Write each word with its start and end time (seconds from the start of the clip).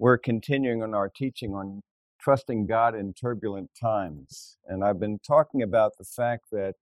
We're 0.00 0.16
continuing 0.16 0.82
on 0.82 0.94
our 0.94 1.10
teaching 1.10 1.52
on 1.52 1.82
trusting 2.18 2.66
God 2.66 2.94
in 2.94 3.12
turbulent 3.12 3.68
times. 3.78 4.56
And 4.66 4.82
I've 4.82 4.98
been 4.98 5.18
talking 5.18 5.60
about 5.60 5.98
the 5.98 6.06
fact 6.06 6.44
that 6.52 6.76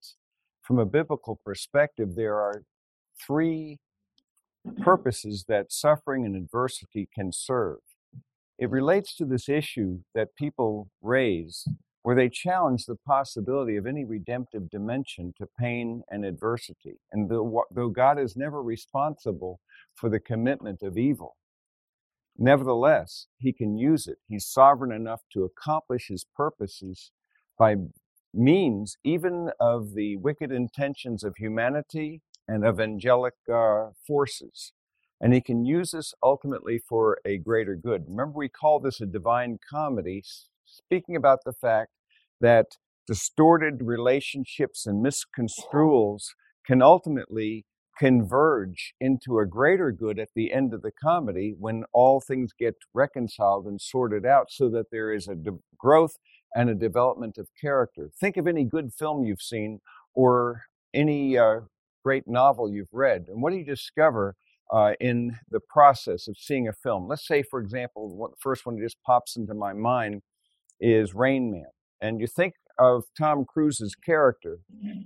from 0.61 0.79
a 0.79 0.85
biblical 0.85 1.37
perspective, 1.43 2.15
there 2.15 2.35
are 2.35 2.63
three 3.21 3.79
purposes 4.81 5.43
that 5.49 5.73
suffering 5.73 6.25
and 6.25 6.33
adversity 6.33 7.09
can 7.13 7.33
serve. 7.33 7.79
It 8.57 8.69
relates 8.69 9.13
to 9.17 9.25
this 9.25 9.49
issue 9.49 9.99
that 10.15 10.37
people 10.37 10.89
raise 11.01 11.67
where 12.03 12.15
they 12.15 12.29
challenge 12.29 12.85
the 12.85 12.95
possibility 12.95 13.75
of 13.75 13.85
any 13.85 14.05
redemptive 14.05 14.69
dimension 14.69 15.33
to 15.39 15.49
pain 15.59 16.03
and 16.09 16.23
adversity. 16.23 16.95
And 17.11 17.29
though, 17.29 17.89
God 17.93 18.17
is 18.17 18.37
never 18.37 18.63
responsible 18.63 19.59
for 19.93 20.09
the 20.09 20.21
commitment 20.21 20.81
of 20.83 20.97
evil, 20.97 21.35
nevertheless, 22.39 23.27
he 23.37 23.53
can 23.53 23.77
use 23.77 24.07
it. 24.07 24.17
He's 24.27 24.47
sovereign 24.47 24.91
enough 24.91 25.21
to 25.33 25.43
accomplish 25.43 26.07
his 26.07 26.25
purposes 26.35 27.11
by 27.57 27.75
means 28.33 28.97
even 29.03 29.51
of 29.59 29.93
the 29.93 30.15
wicked 30.17 30.51
intentions 30.51 31.23
of 31.23 31.35
humanity 31.37 32.21
and 32.47 32.65
of 32.65 32.79
angelic 32.79 33.33
uh, 33.51 33.89
forces. 34.07 34.71
And 35.21 35.33
he 35.33 35.41
can 35.41 35.65
use 35.65 35.91
this 35.91 36.13
ultimately 36.23 36.79
for 36.79 37.19
a 37.25 37.37
greater 37.37 37.75
good. 37.75 38.05
Remember, 38.07 38.37
we 38.37 38.49
call 38.49 38.79
this 38.79 39.01
a 39.01 39.05
divine 39.05 39.59
comedy, 39.69 40.23
speaking 40.65 41.15
about 41.15 41.39
the 41.45 41.53
fact 41.53 41.91
that 42.39 42.77
distorted 43.05 43.81
relationships 43.81 44.85
and 44.85 45.05
misconstruals 45.05 46.27
can 46.65 46.81
ultimately 46.81 47.65
converge 47.99 48.93
into 49.01 49.39
a 49.39 49.45
greater 49.45 49.91
good 49.91 50.19
at 50.19 50.29
the 50.33 50.53
end 50.53 50.73
of 50.73 50.81
the 50.81 50.91
comedy 50.91 51.53
when 51.59 51.83
all 51.91 52.21
things 52.21 52.53
get 52.57 52.75
reconciled 52.93 53.65
and 53.65 53.81
sorted 53.81 54.25
out 54.25 54.47
so 54.49 54.69
that 54.69 54.89
there 54.89 55.13
is 55.13 55.27
a 55.27 55.35
de- 55.35 55.59
growth 55.77 56.13
and 56.55 56.69
a 56.69 56.75
development 56.75 57.37
of 57.37 57.49
character. 57.59 58.09
Think 58.17 58.37
of 58.37 58.47
any 58.47 58.63
good 58.63 58.93
film 58.93 59.25
you've 59.25 59.41
seen 59.41 59.81
or 60.13 60.63
any 60.93 61.37
uh, 61.37 61.59
great 62.03 62.23
novel 62.25 62.71
you've 62.71 62.93
read, 62.93 63.25
and 63.27 63.41
what 63.41 63.51
do 63.51 63.57
you 63.57 63.65
discover 63.65 64.35
uh, 64.71 64.93
in 64.99 65.37
the 65.49 65.59
process 65.59 66.27
of 66.27 66.37
seeing 66.37 66.67
a 66.67 66.73
film? 66.73 67.07
Let's 67.07 67.27
say, 67.27 67.43
for 67.43 67.59
example, 67.59 68.09
the 68.09 68.35
first 68.39 68.65
one 68.65 68.75
that 68.75 68.81
just 68.81 68.97
pops 69.05 69.35
into 69.35 69.53
my 69.53 69.73
mind 69.73 70.21
is 70.79 71.13
Rain 71.13 71.51
Man. 71.51 71.65
And 72.01 72.21
you 72.21 72.27
think 72.27 72.53
of 72.77 73.03
Tom 73.17 73.45
Cruise's 73.45 73.93
character 73.93 74.59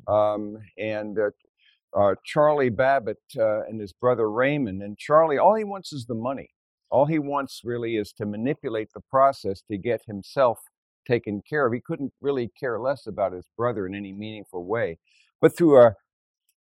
um, 0.07 0.57
and 0.77 1.17
uh, 1.17 1.31
uh, 1.95 2.15
Charlie 2.25 2.69
Babbitt 2.69 3.21
uh, 3.37 3.63
and 3.65 3.79
his 3.79 3.93
brother 3.93 4.29
Raymond. 4.29 4.81
And 4.81 4.97
Charlie, 4.97 5.37
all 5.37 5.55
he 5.55 5.63
wants 5.63 5.93
is 5.93 6.05
the 6.05 6.15
money. 6.15 6.49
All 6.89 7.05
he 7.05 7.19
wants 7.19 7.61
really 7.63 7.97
is 7.97 8.13
to 8.13 8.25
manipulate 8.25 8.89
the 8.93 9.01
process 9.09 9.63
to 9.69 9.77
get 9.77 10.01
himself 10.05 10.59
taken 11.07 11.41
care 11.47 11.65
of. 11.65 11.73
He 11.73 11.81
couldn't 11.81 12.13
really 12.21 12.51
care 12.59 12.79
less 12.79 13.07
about 13.07 13.33
his 13.33 13.45
brother 13.57 13.85
in 13.85 13.95
any 13.95 14.13
meaningful 14.13 14.65
way. 14.65 14.99
But 15.41 15.55
through 15.57 15.79
a 15.79 15.95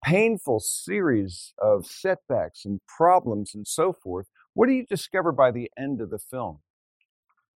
painful 0.04 0.60
series 0.60 1.52
of 1.58 1.86
setbacks 1.86 2.64
and 2.64 2.80
problems 2.86 3.54
and 3.54 3.66
so 3.66 3.92
forth, 3.92 4.26
what 4.54 4.66
do 4.66 4.72
you 4.72 4.86
discover 4.86 5.32
by 5.32 5.50
the 5.50 5.70
end 5.78 6.00
of 6.00 6.10
the 6.10 6.18
film? 6.18 6.60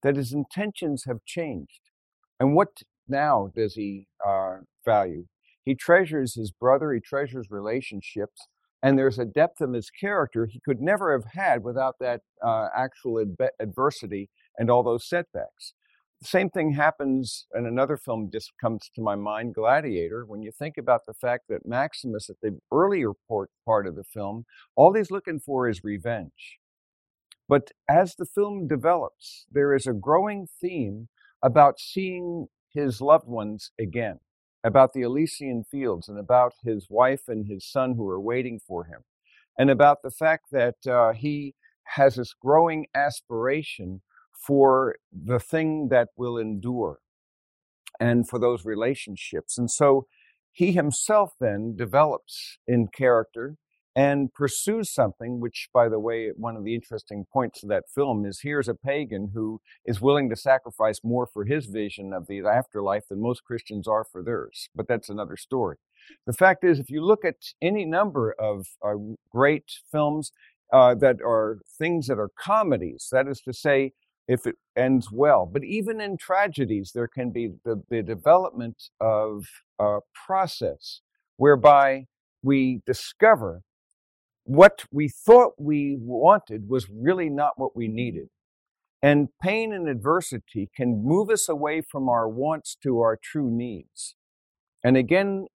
That 0.04 0.16
his 0.16 0.34
intentions 0.34 1.06
have 1.06 1.26
changed. 1.26 1.82
And 2.40 2.56
what 2.56 2.84
now 3.08 3.52
does 3.56 3.76
he 3.76 4.08
uh, 4.26 4.58
value? 4.86 5.26
He 5.68 5.76
treasures 5.76 6.36
his 6.36 6.50
brother, 6.50 6.94
he 6.94 7.02
treasures 7.02 7.48
relationships, 7.52 8.48
and 8.82 8.98
there's 8.98 9.20
a 9.20 9.26
depth 9.26 9.60
in 9.60 9.74
his 9.74 9.90
character 9.90 10.46
he 10.46 10.62
could 10.62 10.80
never 10.80 11.12
have 11.12 11.26
had 11.34 11.62
without 11.62 11.96
that 12.00 12.22
uh, 12.42 12.70
actual 12.74 13.20
ad- 13.20 13.50
adversity 13.60 14.30
and 14.58 14.72
all 14.72 14.82
those 14.82 15.06
setbacks. 15.10 15.74
The 16.22 16.28
same 16.30 16.50
thing 16.50 16.72
happens 16.72 17.48
in 17.54 17.66
another 17.66 17.98
film 17.98 18.30
just 18.32 18.54
comes 18.62 18.90
to 18.96 19.02
my 19.02 19.16
mind, 19.16 19.56
Gladiator, 19.56 20.26
when 20.26 20.42
you 20.42 20.54
think 20.54 20.78
about 20.78 21.06
the 21.06 21.14
fact 21.14 21.50
that 21.50 21.66
Maximus, 21.66 22.30
at 22.30 22.38
the 22.42 22.58
earlier 22.72 23.12
part, 23.28 23.50
part 23.66 23.88
of 23.88 23.98
the 23.98 24.06
film, 24.06 24.46
all 24.78 24.94
he's 24.94 25.12
looking 25.12 25.42
for 25.42 25.68
is 25.68 25.84
revenge. 25.84 26.60
But 27.50 27.72
as 27.90 28.16
the 28.16 28.26
film 28.26 28.70
develops, 28.70 29.46
there 29.52 29.76
is 29.76 29.86
a 29.86 29.92
growing 29.92 30.48
theme 30.62 31.10
about 31.44 31.78
seeing 31.78 32.48
his 32.74 33.02
loved 33.02 33.28
ones 33.28 33.72
again, 33.78 34.20
about 34.64 34.94
the 34.94 35.02
Elysian 35.02 35.64
fields, 35.64 36.10
and 36.10 36.20
about 36.20 36.54
his 36.64 36.88
wife 36.90 37.28
and 37.28 37.48
his 37.48 37.66
son 37.66 37.96
who 37.96 38.08
are 38.10 38.20
waiting 38.20 38.60
for 38.60 38.86
him, 38.86 39.02
and 39.58 39.70
about 39.70 40.02
the 40.04 40.12
fact 40.12 40.46
that 40.52 40.76
uh, 40.88 41.14
he 41.14 41.56
has 41.96 42.16
this 42.16 42.34
growing 42.34 42.88
aspiration 42.94 44.02
for 44.34 44.98
the 45.12 45.40
thing 45.40 45.88
that 45.90 46.10
will 46.18 46.38
endure 46.38 47.00
and 48.00 48.28
for 48.28 48.40
those 48.40 48.66
relationships. 48.66 49.58
And 49.58 49.72
so 49.72 50.06
he 50.52 50.72
himself 50.72 51.34
then 51.40 51.76
develops 51.76 52.58
in 52.68 52.88
character 52.88 53.58
and 53.98 54.32
pursues 54.32 54.92
something, 54.92 55.40
which, 55.40 55.70
by 55.74 55.90
the 55.90 56.00
way, 56.00 56.30
one 56.38 56.56
of 56.56 56.64
the 56.64 56.76
interesting 56.76 57.26
points 57.34 57.64
of 57.64 57.70
that 57.70 57.86
film 57.90 58.28
is 58.28 58.42
here's 58.42 58.68
a 58.68 58.76
pagan 58.76 59.32
who 59.34 59.60
is 59.86 60.00
willing 60.00 60.30
to 60.30 60.36
sacrifice 60.36 61.00
more 61.04 61.26
for 61.26 61.46
his 61.46 61.66
vision 61.66 62.14
of 62.14 62.28
the 62.28 62.42
afterlife 62.42 63.08
than 63.10 63.20
most 63.20 63.44
Christians 63.44 63.88
are 63.88 64.04
for 64.04 64.22
theirs. 64.22 64.70
But 64.76 64.88
that's 64.88 65.10
another 65.10 65.36
story. 65.36 65.78
The 66.28 66.34
fact 66.34 66.64
is, 66.64 66.80
if 66.80 66.92
you 66.92 67.04
look 67.04 67.26
at 67.26 67.38
any 67.60 67.86
number 67.86 68.36
of 68.40 68.68
uh, 68.86 68.94
great 69.32 69.72
films 69.92 70.32
uh, 70.72 70.94
that 70.94 71.16
are 71.26 71.58
things 71.80 72.06
that 72.06 72.20
are 72.20 72.30
comedies, 72.40 73.08
that 73.12 73.28
is 73.28 73.42
to 73.42 73.52
say, 73.52 73.94
if 74.28 74.46
it 74.46 74.58
ends 74.76 75.10
well. 75.12 75.50
But 75.52 75.64
even 75.64 76.00
in 76.00 76.18
tragedies, 76.18 76.92
there 76.94 77.08
can 77.08 77.32
be 77.32 77.54
the, 77.66 77.82
the 77.90 78.04
development 78.04 78.90
of 79.02 79.46
a 79.80 80.00
process 80.14 81.02
whereby 81.38 82.06
we 82.44 82.82
discover 82.86 83.64
what 84.48 84.86
we 84.92 85.10
thought 85.10 85.54
we 85.58 85.98
wanted 86.00 86.70
was 86.70 86.88
really 86.90 87.30
not 87.30 87.54
what 87.58 87.76
we 87.76 87.90
needed. 87.90 88.30
And 89.02 89.28
pain 89.42 89.74
and 89.74 89.90
adversity 89.90 90.70
can 90.76 91.04
move 91.04 91.30
us 91.30 91.50
away 91.50 91.82
from 91.82 92.08
our 92.08 92.30
wants 92.30 92.76
to 92.84 93.02
our 93.02 93.20
true 93.22 93.52
needs. 93.52 94.16
And 94.84 94.96
again, 94.96 95.48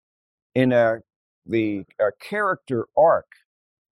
in 0.56 0.72
a, 0.72 0.98
the 1.46 1.84
a 2.00 2.10
character 2.20 2.86
arc 2.98 3.28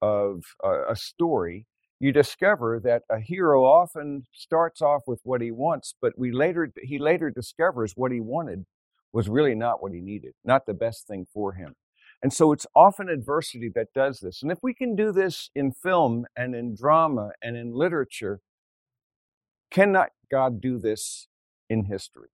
of 0.03 0.43
a, 0.65 0.91
a 0.91 0.97
story, 0.97 1.67
you 2.01 2.13
discover 2.13 2.81
that 2.83 3.03
a 3.09 3.21
hero 3.21 3.65
often 3.65 4.25
starts 4.33 4.83
off 4.83 5.03
with 5.07 5.21
what 5.23 5.41
he 5.41 5.53
wants, 5.53 5.95
but 6.03 6.19
we 6.19 6.33
later 6.33 6.73
he 6.83 6.99
later 6.99 7.31
discovers 7.31 7.93
what 7.95 8.11
he 8.11 8.21
wanted 8.21 8.67
was 9.13 9.29
really 9.29 9.55
not 9.55 9.81
what 9.81 9.93
he 9.93 10.01
needed, 10.01 10.35
not 10.45 10.67
the 10.67 10.75
best 10.75 11.07
thing 11.07 11.25
for 11.33 11.53
him. 11.53 11.75
And 12.23 12.33
so 12.33 12.53
it's 12.53 12.67
often 12.75 13.09
adversity 13.09 13.71
that 13.75 13.93
does 13.95 14.21
this. 14.21 14.43
And 14.43 14.51
if 14.51 14.59
we 14.63 14.75
can 14.75 14.97
do 14.97 15.13
this 15.13 15.51
in 15.55 15.73
film 15.73 16.27
and 16.37 16.55
in 16.55 16.75
drama 16.75 17.31
and 17.43 17.57
in 17.57 17.73
literature, 17.73 18.41
cannot 19.71 20.11
God 20.31 20.61
do 20.61 20.79
this 20.79 21.29
in 21.71 21.85
history? 21.85 22.29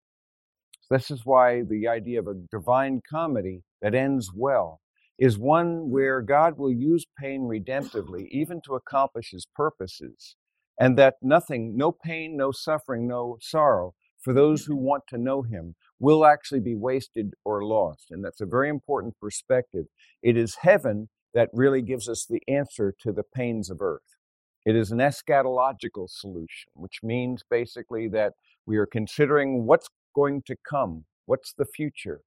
This 0.91 1.11
is 1.11 1.23
why 1.25 1.62
the 1.62 1.89
idea 1.89 2.21
of 2.21 2.28
a 2.28 2.34
divine 2.50 3.03
comedy 3.09 3.62
that 3.83 3.94
ends 3.94 4.31
well 4.34 4.81
is 5.19 5.39
one 5.39 5.91
where 5.91 6.21
God 6.21 6.59
will 6.59 6.73
use 6.73 7.06
pain 7.19 7.43
redemptively, 7.43 8.27
even 8.31 8.61
to 8.62 8.75
accomplish 8.75 9.31
his 9.31 9.47
purposes, 9.55 10.37
and 10.78 10.99
that 10.99 11.15
nothing, 11.23 11.77
no 11.77 11.93
pain, 11.93 12.37
no 12.37 12.53
suffering, 12.53 13.06
no 13.06 13.39
sorrow 13.41 13.94
for 14.21 14.33
those 14.33 14.65
who 14.65 14.77
want 14.77 15.05
to 15.09 15.19
know 15.19 15.43
him 15.43 15.75
will 15.99 16.25
actually 16.25 16.60
be 16.60 16.75
wasted 16.75 17.34
or 17.44 17.65
lost. 17.65 18.06
And 18.10 18.25
that's 18.25 18.41
a 18.41 18.47
very 18.47 18.69
important 18.69 19.15
perspective. 19.21 19.87
It 20.22 20.37
is 20.37 20.56
heaven 20.62 21.09
that 21.32 21.50
really 21.53 21.82
gives 21.82 22.09
us 22.09 22.27
the 22.28 22.43
answer 22.49 22.94
to 23.00 23.12
the 23.12 23.22
pains 23.22 23.71
of 23.71 23.81
earth. 23.81 24.16
It 24.65 24.77
is 24.77 24.91
an 24.91 24.99
eschatological 24.99 26.09
solution, 26.09 26.72
which 26.75 27.00
means 27.03 27.43
basically 27.49 28.08
that 28.08 28.32
we 28.67 28.76
are 28.76 28.87
considering 28.87 29.67
what's 29.67 29.88
going 30.14 30.43
to 30.46 30.56
come, 30.69 31.05
what's 31.26 31.52
the 31.52 31.67
future. 31.67 32.20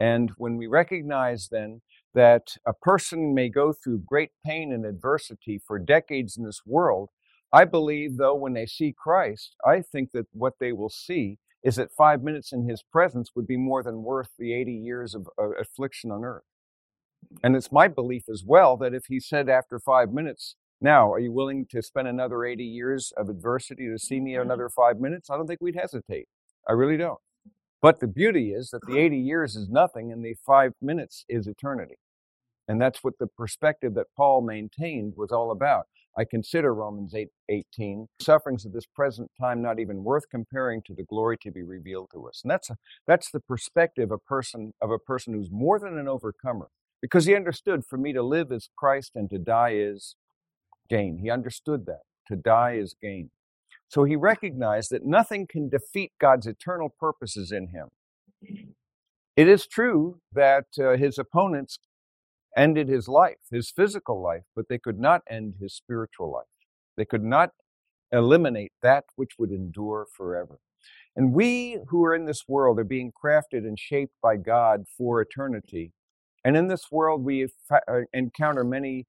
And 0.00 0.32
when 0.36 0.56
we 0.56 0.66
recognize 0.66 1.48
then 1.50 1.82
that 2.14 2.56
a 2.66 2.72
person 2.72 3.34
may 3.34 3.48
go 3.48 3.72
through 3.72 4.02
great 4.06 4.30
pain 4.44 4.72
and 4.72 4.84
adversity 4.84 5.60
for 5.64 5.78
decades 5.78 6.36
in 6.36 6.44
this 6.44 6.62
world, 6.66 7.10
I 7.52 7.64
believe, 7.64 8.16
though, 8.16 8.34
when 8.34 8.54
they 8.54 8.66
see 8.66 8.94
Christ, 8.96 9.54
I 9.64 9.80
think 9.80 10.10
that 10.12 10.26
what 10.32 10.54
they 10.58 10.72
will 10.72 10.90
see 10.90 11.38
is 11.66 11.74
that 11.74 11.90
five 11.90 12.22
minutes 12.22 12.52
in 12.52 12.68
his 12.68 12.84
presence 12.84 13.30
would 13.34 13.46
be 13.46 13.56
more 13.56 13.82
than 13.82 14.04
worth 14.04 14.28
the 14.38 14.54
80 14.54 14.72
years 14.72 15.16
of 15.16 15.28
uh, 15.36 15.50
affliction 15.60 16.12
on 16.12 16.24
earth. 16.24 16.44
And 17.42 17.56
it's 17.56 17.72
my 17.72 17.88
belief 17.88 18.28
as 18.30 18.44
well 18.46 18.76
that 18.76 18.94
if 18.94 19.06
he 19.08 19.18
said 19.18 19.48
after 19.48 19.80
five 19.80 20.12
minutes, 20.12 20.54
now, 20.80 21.12
are 21.12 21.18
you 21.18 21.32
willing 21.32 21.66
to 21.70 21.82
spend 21.82 22.06
another 22.06 22.44
80 22.44 22.62
years 22.62 23.12
of 23.16 23.28
adversity 23.28 23.88
to 23.88 23.98
see 23.98 24.20
me 24.20 24.34
mm-hmm. 24.34 24.42
another 24.42 24.68
five 24.68 25.00
minutes? 25.00 25.28
I 25.28 25.36
don't 25.36 25.48
think 25.48 25.60
we'd 25.60 25.74
hesitate. 25.74 26.28
I 26.68 26.72
really 26.72 26.96
don't. 26.96 27.18
But 27.82 27.98
the 27.98 28.06
beauty 28.06 28.52
is 28.52 28.70
that 28.70 28.86
the 28.86 28.98
80 28.98 29.18
years 29.18 29.56
is 29.56 29.68
nothing 29.68 30.12
and 30.12 30.24
the 30.24 30.36
five 30.46 30.72
minutes 30.80 31.24
is 31.28 31.48
eternity. 31.48 31.96
And 32.68 32.80
that's 32.80 33.02
what 33.02 33.18
the 33.18 33.26
perspective 33.26 33.94
that 33.94 34.06
Paul 34.16 34.40
maintained 34.40 35.14
was 35.16 35.32
all 35.32 35.50
about. 35.50 35.86
I 36.18 36.24
consider 36.24 36.74
Romans 36.74 37.14
8, 37.14 37.28
18, 37.48 38.08
sufferings 38.20 38.64
of 38.64 38.72
this 38.72 38.86
present 38.86 39.30
time 39.38 39.60
not 39.60 39.78
even 39.78 40.02
worth 40.02 40.30
comparing 40.30 40.82
to 40.86 40.94
the 40.94 41.04
glory 41.04 41.36
to 41.42 41.50
be 41.50 41.62
revealed 41.62 42.10
to 42.14 42.26
us. 42.26 42.40
And 42.42 42.50
that's 42.50 42.70
a, 42.70 42.76
that's 43.06 43.30
the 43.30 43.40
perspective 43.40 44.10
a 44.10 44.18
person 44.18 44.72
of 44.80 44.90
a 44.90 44.98
person 44.98 45.34
who's 45.34 45.50
more 45.50 45.78
than 45.78 45.98
an 45.98 46.08
overcomer. 46.08 46.68
Because 47.02 47.26
he 47.26 47.34
understood 47.34 47.84
for 47.84 47.98
me 47.98 48.12
to 48.14 48.22
live 48.22 48.50
is 48.50 48.70
Christ 48.76 49.12
and 49.14 49.28
to 49.30 49.38
die 49.38 49.74
is 49.74 50.16
gain. 50.88 51.18
He 51.18 51.30
understood 51.30 51.86
that. 51.86 52.00
To 52.28 52.36
die 52.36 52.74
is 52.74 52.94
gain. 53.00 53.30
So 53.88 54.04
he 54.04 54.16
recognized 54.16 54.90
that 54.90 55.04
nothing 55.04 55.46
can 55.46 55.68
defeat 55.68 56.12
God's 56.18 56.46
eternal 56.46 56.88
purposes 56.88 57.52
in 57.52 57.68
him. 57.68 57.88
It 59.36 59.48
is 59.48 59.66
true 59.66 60.20
that 60.32 60.66
uh, 60.80 60.96
his 60.96 61.18
opponents 61.18 61.78
ended 62.56 62.88
his 62.88 63.08
life, 63.08 63.36
his 63.50 63.70
physical 63.70 64.22
life, 64.22 64.44
but 64.54 64.66
they 64.68 64.78
could 64.78 64.98
not 64.98 65.22
end 65.28 65.54
his 65.60 65.74
spiritual 65.74 66.32
life. 66.32 66.46
They 66.96 67.04
could 67.04 67.24
not 67.24 67.50
eliminate 68.12 68.72
that 68.82 69.04
which 69.16 69.32
would 69.38 69.50
endure 69.50 70.06
forever. 70.16 70.58
And 71.14 71.32
we 71.32 71.78
who 71.88 72.04
are 72.04 72.14
in 72.14 72.26
this 72.26 72.44
world 72.46 72.78
are 72.78 72.84
being 72.84 73.12
crafted 73.12 73.64
and 73.66 73.78
shaped 73.78 74.14
by 74.22 74.36
God 74.36 74.84
for 74.96 75.20
eternity. 75.20 75.92
And 76.44 76.56
in 76.56 76.68
this 76.68 76.92
world, 76.92 77.24
we 77.24 77.48
uh, 77.70 78.00
encounter 78.12 78.64
many 78.64 79.06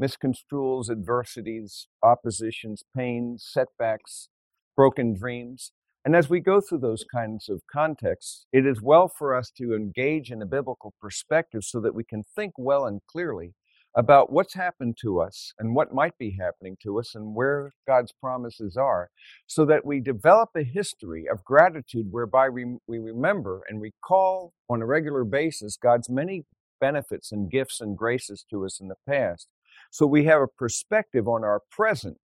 misconstruals, 0.00 0.90
adversities, 0.90 1.86
oppositions, 2.02 2.82
pains, 2.96 3.46
setbacks, 3.48 4.28
broken 4.76 5.14
dreams. 5.14 5.72
And 6.04 6.16
as 6.16 6.30
we 6.30 6.40
go 6.40 6.62
through 6.62 6.78
those 6.78 7.04
kinds 7.04 7.48
of 7.50 7.60
contexts, 7.70 8.46
it 8.52 8.64
is 8.64 8.80
well 8.80 9.06
for 9.06 9.36
us 9.36 9.50
to 9.58 9.74
engage 9.74 10.30
in 10.30 10.40
a 10.40 10.46
biblical 10.46 10.94
perspective 10.98 11.62
so 11.62 11.78
that 11.80 11.94
we 11.94 12.04
can 12.04 12.22
think 12.22 12.54
well 12.56 12.86
and 12.86 13.00
clearly 13.06 13.54
about 13.94 14.32
what's 14.32 14.54
happened 14.54 14.96
to 15.02 15.20
us 15.20 15.52
and 15.58 15.74
what 15.74 15.92
might 15.92 16.16
be 16.16 16.36
happening 16.40 16.76
to 16.82 16.98
us 16.98 17.14
and 17.14 17.34
where 17.34 17.72
God's 17.86 18.12
promises 18.12 18.76
are, 18.76 19.10
so 19.46 19.66
that 19.66 19.84
we 19.84 20.00
develop 20.00 20.50
a 20.56 20.62
history 20.62 21.26
of 21.30 21.44
gratitude 21.44 22.06
whereby 22.10 22.48
we, 22.48 22.76
we 22.86 22.98
remember 22.98 23.62
and 23.68 23.82
recall 23.82 24.52
on 24.70 24.80
a 24.80 24.86
regular 24.86 25.24
basis 25.24 25.76
God's 25.76 26.08
many 26.08 26.44
benefits 26.80 27.30
and 27.32 27.50
gifts 27.50 27.80
and 27.80 27.98
graces 27.98 28.44
to 28.48 28.64
us 28.64 28.80
in 28.80 28.88
the 28.88 28.94
past. 29.06 29.48
So 29.90 30.06
we 30.06 30.24
have 30.24 30.40
a 30.40 30.46
perspective 30.46 31.28
on 31.28 31.44
our 31.44 31.60
present 31.70 32.18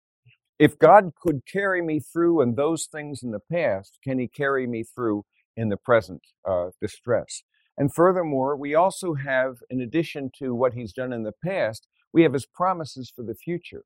if 0.63 0.79
God 0.79 1.11
could 1.21 1.41
carry 1.45 1.83
me 1.83 1.99
through 1.99 2.41
in 2.41 2.55
those 2.55 2.87
things 2.87 3.25
in 3.25 3.33
the 3.33 3.41
past, 3.41 3.99
can 4.05 4.21
He 4.21 4.29
carry 4.29 4.65
me 4.65 4.85
through 4.85 5.25
in 5.57 5.71
the 5.71 5.77
present 5.77 6.23
uh, 6.49 6.69
distress? 6.81 7.43
And 7.77 7.93
furthermore, 7.93 8.57
we 8.57 8.73
also 8.73 9.15
have, 9.15 9.57
in 9.71 9.81
addition 9.81 10.31
to 10.39 10.55
what 10.55 10.75
He's 10.75 10.93
done 10.93 11.13
in 11.13 11.25
the 11.25 11.33
past, 11.45 11.89
we 12.13 12.23
have 12.23 12.33
His 12.33 12.47
promises 12.47 13.13
for 13.13 13.25
the 13.25 13.35
future. 13.35 13.83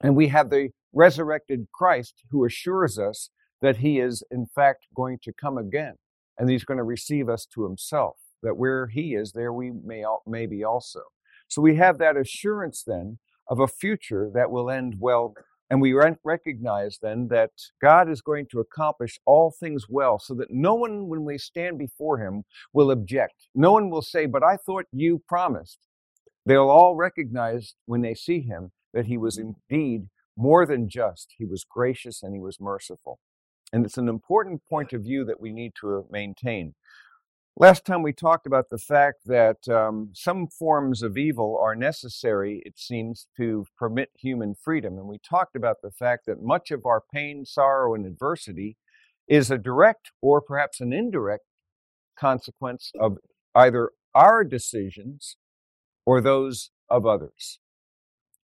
And 0.00 0.14
we 0.14 0.28
have 0.28 0.48
the 0.48 0.68
resurrected 0.92 1.66
Christ 1.74 2.22
who 2.30 2.44
assures 2.44 2.96
us 2.96 3.30
that 3.60 3.78
He 3.78 3.98
is, 3.98 4.22
in 4.30 4.46
fact, 4.46 4.86
going 4.94 5.18
to 5.24 5.32
come 5.32 5.58
again 5.58 5.94
and 6.38 6.48
He's 6.48 6.64
going 6.64 6.78
to 6.78 6.84
receive 6.84 7.28
us 7.28 7.48
to 7.52 7.64
Himself, 7.64 8.14
that 8.44 8.56
where 8.56 8.86
He 8.86 9.16
is, 9.16 9.32
there 9.32 9.52
we 9.52 9.72
may, 9.72 10.04
may 10.24 10.46
be 10.46 10.62
also. 10.62 11.00
So 11.48 11.60
we 11.60 11.74
have 11.78 11.98
that 11.98 12.16
assurance 12.16 12.84
then 12.86 13.18
of 13.48 13.58
a 13.58 13.66
future 13.66 14.30
that 14.32 14.52
will 14.52 14.70
end 14.70 14.94
well 15.00 15.34
and 15.70 15.80
we 15.80 15.94
recognize 16.24 16.98
then 17.00 17.28
that 17.28 17.50
God 17.80 18.10
is 18.10 18.20
going 18.20 18.46
to 18.50 18.60
accomplish 18.60 19.18
all 19.24 19.50
things 19.50 19.86
well 19.88 20.18
so 20.18 20.34
that 20.34 20.50
no 20.50 20.74
one, 20.74 21.08
when 21.08 21.24
we 21.24 21.38
stand 21.38 21.78
before 21.78 22.18
Him, 22.18 22.44
will 22.72 22.90
object. 22.90 23.48
No 23.54 23.72
one 23.72 23.90
will 23.90 24.02
say, 24.02 24.26
But 24.26 24.42
I 24.42 24.56
thought 24.56 24.84
you 24.92 25.22
promised. 25.26 25.78
They'll 26.46 26.68
all 26.68 26.94
recognize 26.94 27.74
when 27.86 28.02
they 28.02 28.14
see 28.14 28.42
Him 28.42 28.72
that 28.92 29.06
He 29.06 29.16
was 29.16 29.38
mm. 29.38 29.54
indeed 29.70 30.08
more 30.36 30.66
than 30.66 30.88
just, 30.88 31.34
He 31.38 31.44
was 31.44 31.64
gracious 31.64 32.22
and 32.22 32.34
He 32.34 32.40
was 32.40 32.60
merciful. 32.60 33.18
And 33.72 33.84
it's 33.84 33.98
an 33.98 34.08
important 34.08 34.62
point 34.68 34.92
of 34.92 35.02
view 35.02 35.24
that 35.24 35.40
we 35.40 35.52
need 35.52 35.72
to 35.80 36.06
maintain. 36.10 36.74
Last 37.56 37.84
time 37.84 38.02
we 38.02 38.12
talked 38.12 38.48
about 38.48 38.70
the 38.70 38.78
fact 38.78 39.26
that 39.26 39.68
um, 39.68 40.10
some 40.12 40.48
forms 40.48 41.02
of 41.02 41.16
evil 41.16 41.56
are 41.62 41.76
necessary, 41.76 42.60
it 42.66 42.76
seems, 42.76 43.28
to 43.36 43.64
permit 43.78 44.10
human 44.18 44.56
freedom. 44.56 44.98
And 44.98 45.06
we 45.06 45.18
talked 45.18 45.54
about 45.54 45.76
the 45.80 45.92
fact 45.92 46.26
that 46.26 46.42
much 46.42 46.72
of 46.72 46.84
our 46.84 47.00
pain, 47.00 47.44
sorrow, 47.44 47.94
and 47.94 48.06
adversity 48.06 48.76
is 49.28 49.52
a 49.52 49.58
direct 49.58 50.10
or 50.20 50.40
perhaps 50.40 50.80
an 50.80 50.92
indirect 50.92 51.44
consequence 52.18 52.90
of 52.98 53.18
either 53.54 53.92
our 54.16 54.42
decisions 54.42 55.36
or 56.04 56.20
those 56.20 56.70
of 56.90 57.06
others. 57.06 57.60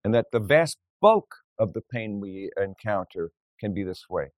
And 0.04 0.14
that 0.14 0.26
the 0.30 0.38
vast 0.38 0.78
bulk 1.00 1.34
of 1.58 1.72
the 1.72 1.82
pain 1.82 2.20
we 2.20 2.50
encounter 2.56 3.32
can 3.58 3.74
be 3.74 3.82
this 3.82 4.04
way. 4.08 4.28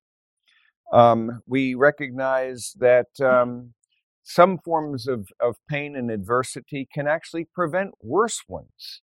Um, 0.95 1.43
we 1.47 1.75
recognize 1.75 2.73
that 2.79 3.21
um, 3.21 3.75
some 4.23 4.59
forms 4.59 5.09
of, 5.09 5.29
of 5.41 5.57
pain 5.69 5.97
and 5.97 6.11
adversity 6.11 6.89
can 6.93 7.07
actually 7.07 7.47
prevent 7.55 7.93
worse 8.01 8.43
ones. 8.49 9.01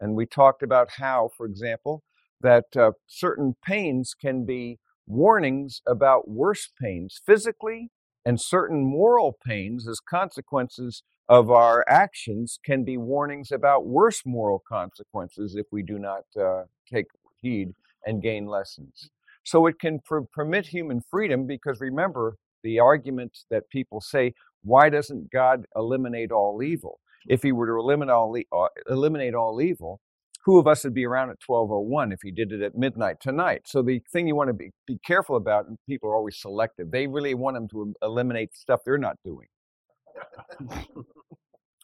And 0.00 0.14
we 0.14 0.26
talked 0.26 0.62
about 0.62 0.92
how, 0.98 1.30
for 1.36 1.46
example, 1.46 2.02
that 2.40 2.76
uh, 2.76 2.92
certain 3.06 3.54
pains 3.64 4.14
can 4.20 4.44
be 4.44 4.78
warnings 5.06 5.80
about 5.86 6.28
worse 6.28 6.68
pains 6.80 7.20
physically, 7.24 7.90
and 8.24 8.40
certain 8.40 8.84
moral 8.84 9.36
pains 9.46 9.86
as 9.86 10.00
consequences 10.00 11.02
of 11.28 11.50
our 11.50 11.84
actions 11.88 12.58
can 12.64 12.84
be 12.84 12.96
warnings 12.96 13.50
about 13.50 13.86
worse 13.86 14.22
moral 14.26 14.62
consequences 14.66 15.54
if 15.56 15.66
we 15.70 15.82
do 15.82 15.98
not 15.98 16.24
uh, 16.40 16.64
take 16.92 17.06
heed 17.40 17.74
and 18.04 18.22
gain 18.22 18.46
lessons. 18.46 19.10
So 19.44 19.66
it 19.66 19.78
can 19.78 20.00
pr- 20.00 20.20
permit 20.32 20.66
human 20.66 21.00
freedom 21.10 21.46
because 21.46 21.80
remember 21.80 22.36
the 22.62 22.78
argument 22.78 23.38
that 23.50 23.68
people 23.70 24.00
say, 24.00 24.32
why 24.64 24.88
doesn't 24.90 25.30
God 25.30 25.66
eliminate 25.76 26.32
all 26.32 26.62
evil? 26.62 27.00
If 27.28 27.42
he 27.42 27.52
were 27.52 27.66
to 27.66 27.74
eliminate 27.78 28.12
all, 28.12 28.36
uh, 28.52 28.68
eliminate 28.90 29.34
all 29.34 29.60
evil, 29.60 30.00
who 30.44 30.58
of 30.58 30.66
us 30.66 30.84
would 30.84 30.94
be 30.94 31.06
around 31.06 31.30
at 31.30 31.38
1201 31.46 32.12
if 32.12 32.20
he 32.22 32.30
did 32.30 32.52
it 32.52 32.62
at 32.62 32.76
midnight 32.76 33.16
tonight? 33.20 33.62
So 33.66 33.82
the 33.82 34.00
thing 34.12 34.26
you 34.26 34.36
want 34.36 34.48
to 34.48 34.54
be, 34.54 34.70
be 34.86 34.98
careful 35.06 35.36
about, 35.36 35.66
and 35.66 35.78
people 35.88 36.10
are 36.10 36.16
always 36.16 36.38
selective, 36.38 36.90
they 36.90 37.06
really 37.06 37.34
want 37.34 37.56
them 37.56 37.68
to 37.68 37.94
eliminate 38.02 38.54
stuff 38.54 38.80
they're 38.84 38.98
not 38.98 39.16
doing. 39.24 39.46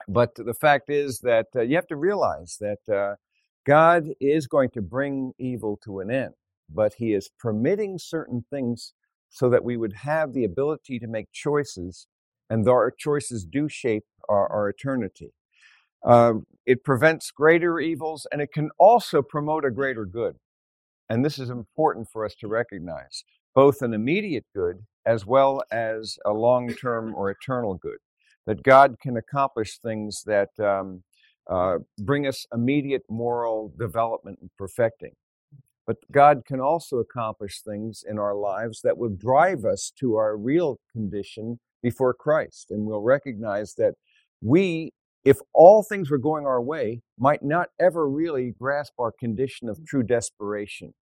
but 0.09 0.35
the 0.35 0.55
fact 0.55 0.91
is 0.91 1.21
that 1.21 1.47
uh, 1.56 1.62
you 1.62 1.76
have 1.76 1.87
to 1.88 1.97
realize 1.97 2.59
that 2.61 2.94
uh, 2.94 3.15
God 3.67 4.09
is 4.21 4.47
going 4.47 4.71
to 4.71 4.83
bring 4.83 5.33
evil 5.38 5.79
to 5.85 6.00
an 6.00 6.11
end, 6.11 6.35
but 6.69 6.94
he 6.99 7.15
is 7.15 7.31
permitting 7.38 7.99
certain 7.99 8.44
things 8.50 8.93
so 9.31 9.49
that 9.50 9.64
we 9.64 9.76
would 9.76 9.95
have 10.02 10.33
the 10.33 10.45
ability 10.45 10.99
to 10.99 11.07
make 11.07 11.28
choices 11.33 12.07
and 12.50 12.69
our 12.69 12.90
choices 12.90 13.45
do 13.45 13.69
shape 13.69 14.04
our, 14.28 14.47
our 14.49 14.69
eternity. 14.69 15.33
Uh, 16.04 16.35
it 16.66 16.85
prevents 16.85 17.30
greater 17.30 17.78
evils 17.78 18.26
and 18.33 18.42
it 18.42 18.52
can 18.52 18.71
also 18.78 19.23
promote 19.23 19.64
a 19.64 19.71
greater 19.71 20.04
good. 20.04 20.37
And 21.09 21.25
this 21.25 21.38
is 21.38 21.50
important 21.50 22.09
for 22.12 22.25
us 22.25 22.35
to 22.40 22.49
recognize 22.49 23.25
both 23.54 23.83
an 23.83 23.95
immediate 23.95 24.47
good 24.54 24.85
as 25.07 25.26
well 25.26 25.62
as 25.73 26.19
a 26.26 26.33
long 26.33 26.75
term 26.75 27.14
or 27.14 27.30
eternal 27.30 27.75
good. 27.75 27.99
That 28.47 28.62
God 28.62 28.97
can 29.00 29.16
accomplish 29.16 29.78
things 29.78 30.23
that 30.26 30.49
um, 30.59 31.02
uh, 31.49 31.78
bring 31.99 32.26
us 32.26 32.47
immediate 32.52 33.02
moral 33.09 33.73
development 33.78 34.38
and 34.40 34.50
perfecting. 34.57 35.12
But 35.87 35.97
God 36.11 36.42
can 36.47 36.61
also 36.61 36.99
accomplish 36.99 37.61
things 37.61 38.02
in 38.09 38.19
our 38.19 38.35
lives 38.35 38.80
that 38.83 38.97
will 38.97 39.14
drive 39.14 39.64
us 39.64 39.92
to 39.99 40.16
our 40.16 40.37
real 40.37 40.78
condition 40.92 41.59
before 41.82 42.14
Christ. 42.14 42.66
And 42.70 42.87
we'll 42.87 43.00
recognize 43.00 43.75
that 43.75 43.94
we, 44.40 44.92
if 45.25 45.38
all 45.52 45.82
things 45.82 46.10
were 46.10 46.18
going 46.18 46.46
our 46.46 46.62
way, 46.62 47.02
might 47.18 47.42
not 47.42 47.68
ever 47.80 48.08
really 48.08 48.54
grasp 48.58 48.94
our 48.99 49.12
condition 49.12 49.68
of 49.68 49.84
true 49.87 50.02
desperation 50.02 50.94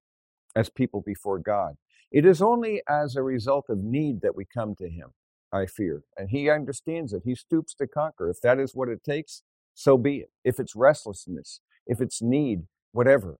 as 0.57 0.69
people 0.69 1.03
before 1.05 1.39
God. 1.39 1.75
It 2.11 2.25
is 2.25 2.41
only 2.41 2.83
as 2.89 3.17
a 3.17 3.23
result 3.23 3.67
of 3.69 3.79
need 3.79 4.23
that 4.23 4.35
we 4.35 4.45
come 4.45 4.75
to 4.77 4.89
Him, 4.89 5.11
I 5.53 5.67
fear. 5.67 6.03
And 6.17 6.31
He 6.31 6.49
understands 6.49 7.13
it. 7.13 7.23
He 7.25 7.35
stoops 7.35 7.75
to 7.75 7.87
conquer. 7.87 8.31
If 8.31 8.41
that 8.43 8.59
is 8.59 8.75
what 8.75 8.89
it 8.89 9.05
takes, 9.05 9.43
so 9.75 9.99
be 9.99 10.19
it. 10.19 10.31
If 10.45 10.59
it's 10.59 10.75
restlessness, 10.75 11.61
if 11.87 12.01
it's 12.01 12.23
need, 12.23 12.63
whatever. 12.93 13.37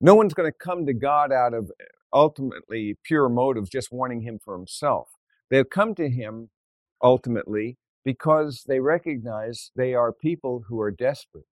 No 0.00 0.14
one's 0.14 0.34
going 0.34 0.50
to 0.50 0.56
come 0.58 0.86
to 0.86 0.94
God 0.94 1.30
out 1.32 1.54
of 1.54 1.70
ultimately 2.12 2.96
pure 3.04 3.28
motives, 3.28 3.68
just 3.68 3.92
wanting 3.92 4.22
Him 4.22 4.38
for 4.42 4.56
Himself. 4.56 5.08
They'll 5.50 5.64
come 5.64 5.94
to 5.96 6.08
Him 6.08 6.50
ultimately 7.02 7.76
because 8.04 8.64
they 8.68 8.80
recognize 8.80 9.70
they 9.74 9.94
are 9.94 10.12
people 10.12 10.64
who 10.68 10.80
are 10.80 10.90
desperate. 10.90 11.46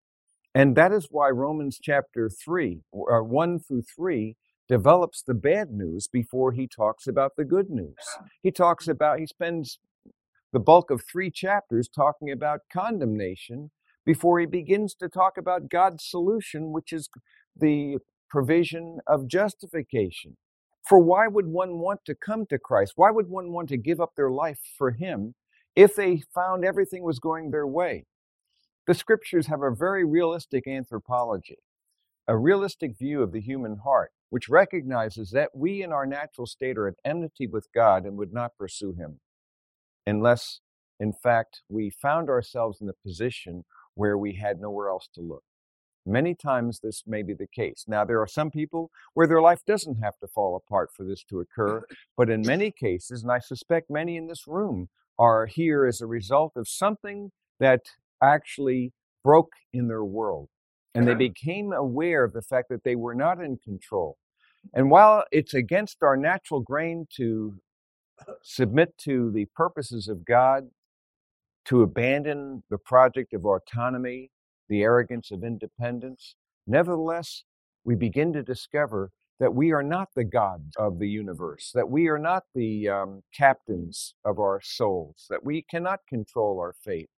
And 0.54 0.76
that 0.76 0.92
is 0.92 1.08
why 1.10 1.30
Romans 1.30 1.78
chapter 1.82 2.30
3, 2.30 2.82
or 2.92 3.20
uh, 3.20 3.24
1 3.24 3.58
through 3.58 3.82
3, 3.96 4.36
develops 4.68 5.22
the 5.22 5.34
bad 5.34 5.70
news 5.70 6.06
before 6.06 6.52
he 6.52 6.68
talks 6.68 7.06
about 7.06 7.32
the 7.36 7.44
good 7.44 7.70
news. 7.70 7.96
He 8.42 8.52
talks 8.52 8.86
about, 8.86 9.18
he 9.18 9.26
spends 9.26 9.78
the 10.52 10.60
bulk 10.60 10.90
of 10.90 11.02
three 11.10 11.30
chapters 11.30 11.88
talking 11.88 12.30
about 12.30 12.60
condemnation 12.72 13.72
before 14.06 14.38
he 14.38 14.46
begins 14.46 14.94
to 14.94 15.08
talk 15.08 15.36
about 15.36 15.68
God's 15.68 16.04
solution, 16.04 16.72
which 16.72 16.92
is 16.92 17.08
the 17.56 17.98
provision 18.30 18.98
of 19.06 19.26
justification. 19.26 20.36
For 20.88 20.98
why 20.98 21.28
would 21.28 21.46
one 21.46 21.78
want 21.78 22.00
to 22.06 22.14
come 22.14 22.46
to 22.46 22.58
Christ? 22.58 22.92
Why 22.96 23.10
would 23.10 23.28
one 23.28 23.52
want 23.52 23.68
to 23.70 23.76
give 23.76 24.00
up 24.00 24.12
their 24.16 24.30
life 24.30 24.60
for 24.76 24.92
Him 24.92 25.34
if 25.74 25.96
they 25.96 26.22
found 26.34 26.64
everything 26.64 27.02
was 27.02 27.18
going 27.18 27.50
their 27.50 27.66
way? 27.66 28.06
The 28.86 28.94
scriptures 28.94 29.46
have 29.46 29.62
a 29.62 29.74
very 29.74 30.04
realistic 30.04 30.66
anthropology, 30.66 31.58
a 32.28 32.36
realistic 32.36 32.98
view 32.98 33.22
of 33.22 33.32
the 33.32 33.40
human 33.40 33.78
heart, 33.84 34.12
which 34.30 34.48
recognizes 34.48 35.30
that 35.30 35.50
we 35.54 35.82
in 35.82 35.92
our 35.92 36.06
natural 36.06 36.46
state 36.46 36.76
are 36.76 36.88
at 36.88 36.94
enmity 37.04 37.46
with 37.46 37.68
God 37.74 38.04
and 38.04 38.18
would 38.18 38.32
not 38.32 38.56
pursue 38.58 38.92
Him 38.92 39.20
unless, 40.06 40.60
in 41.00 41.12
fact, 41.12 41.62
we 41.68 41.90
found 41.90 42.28
ourselves 42.28 42.80
in 42.80 42.88
a 42.88 42.92
position 43.06 43.64
where 43.94 44.18
we 44.18 44.34
had 44.34 44.60
nowhere 44.60 44.88
else 44.88 45.08
to 45.14 45.22
look. 45.22 45.44
Many 46.06 46.34
times 46.34 46.80
this 46.80 47.02
may 47.06 47.23
be 47.23 47.32
the 47.32 47.46
case. 47.46 47.84
Now, 47.88 48.04
there 48.04 48.20
are 48.20 48.26
some 48.26 48.50
people 48.50 48.90
where 49.14 49.26
their 49.26 49.40
life 49.40 49.61
doesn't 49.66 50.02
have 50.02 50.18
to 50.18 50.26
fall 50.26 50.54
apart 50.54 50.90
for 50.94 51.04
this 51.04 51.25
to 51.25 51.40
occur, 51.40 51.82
but 52.16 52.28
in 52.28 52.42
many 52.42 52.70
cases, 52.70 53.23
and 53.23 53.32
I 53.32 53.38
suspect 53.38 53.90
many 53.90 54.16
in 54.16 54.26
this 54.26 54.46
room 54.46 54.88
are 55.18 55.46
here 55.46 55.87
as 55.87 56.00
a 56.00 56.06
result 56.06 56.52
of 56.56 56.68
something 56.68 57.30
that 57.58 57.82
actually 58.23 58.92
broke 59.23 59.52
in 59.73 59.88
their 59.88 60.04
world. 60.04 60.49
And 60.94 61.08
they 61.08 61.14
became 61.14 61.73
aware 61.73 62.23
of 62.23 62.32
the 62.32 62.42
fact 62.42 62.68
that 62.68 62.84
they 62.84 62.94
were 62.94 63.16
not 63.16 63.40
in 63.40 63.56
control. 63.56 64.16
And 64.73 64.90
while 64.90 65.25
it's 65.32 65.52
against 65.52 66.02
our 66.02 66.16
natural 66.16 66.61
grain 66.61 67.06
to 67.16 67.56
submit 68.42 68.96
to 68.99 69.32
the 69.32 69.46
purposes 69.56 70.06
of 70.06 70.25
God, 70.25 70.70
to 71.64 71.82
abandon 71.82 72.62
the 72.70 72.78
project 72.78 73.34
of 73.34 73.44
autonomy, 73.44 74.30
the 74.68 74.83
arrogance 74.83 75.30
of 75.30 75.44
independence. 75.44 76.37
Nevertheless, 76.66 77.44
we 77.85 77.94
begin 77.94 78.33
to 78.33 78.42
discover 78.42 79.11
that 79.40 79.54
we 79.54 79.73
are 79.73 79.83
not 79.83 80.09
the 80.14 80.25
God 80.25 80.73
of 80.78 80.99
the 80.99 81.09
universe, 81.09 81.73
that 81.75 81.90
we 81.90 82.09
are 82.09 82.18
not 82.18 82.44
the 82.54 82.88
um, 82.88 83.23
captains 83.35 84.14
of 84.25 84.38
our 84.38 84.61
souls, 84.62 85.26
that 85.28 85.44
we 85.44 85.62
cannot 85.62 86.00
control 86.09 86.61
our 86.61 86.75
fate, 86.85 87.11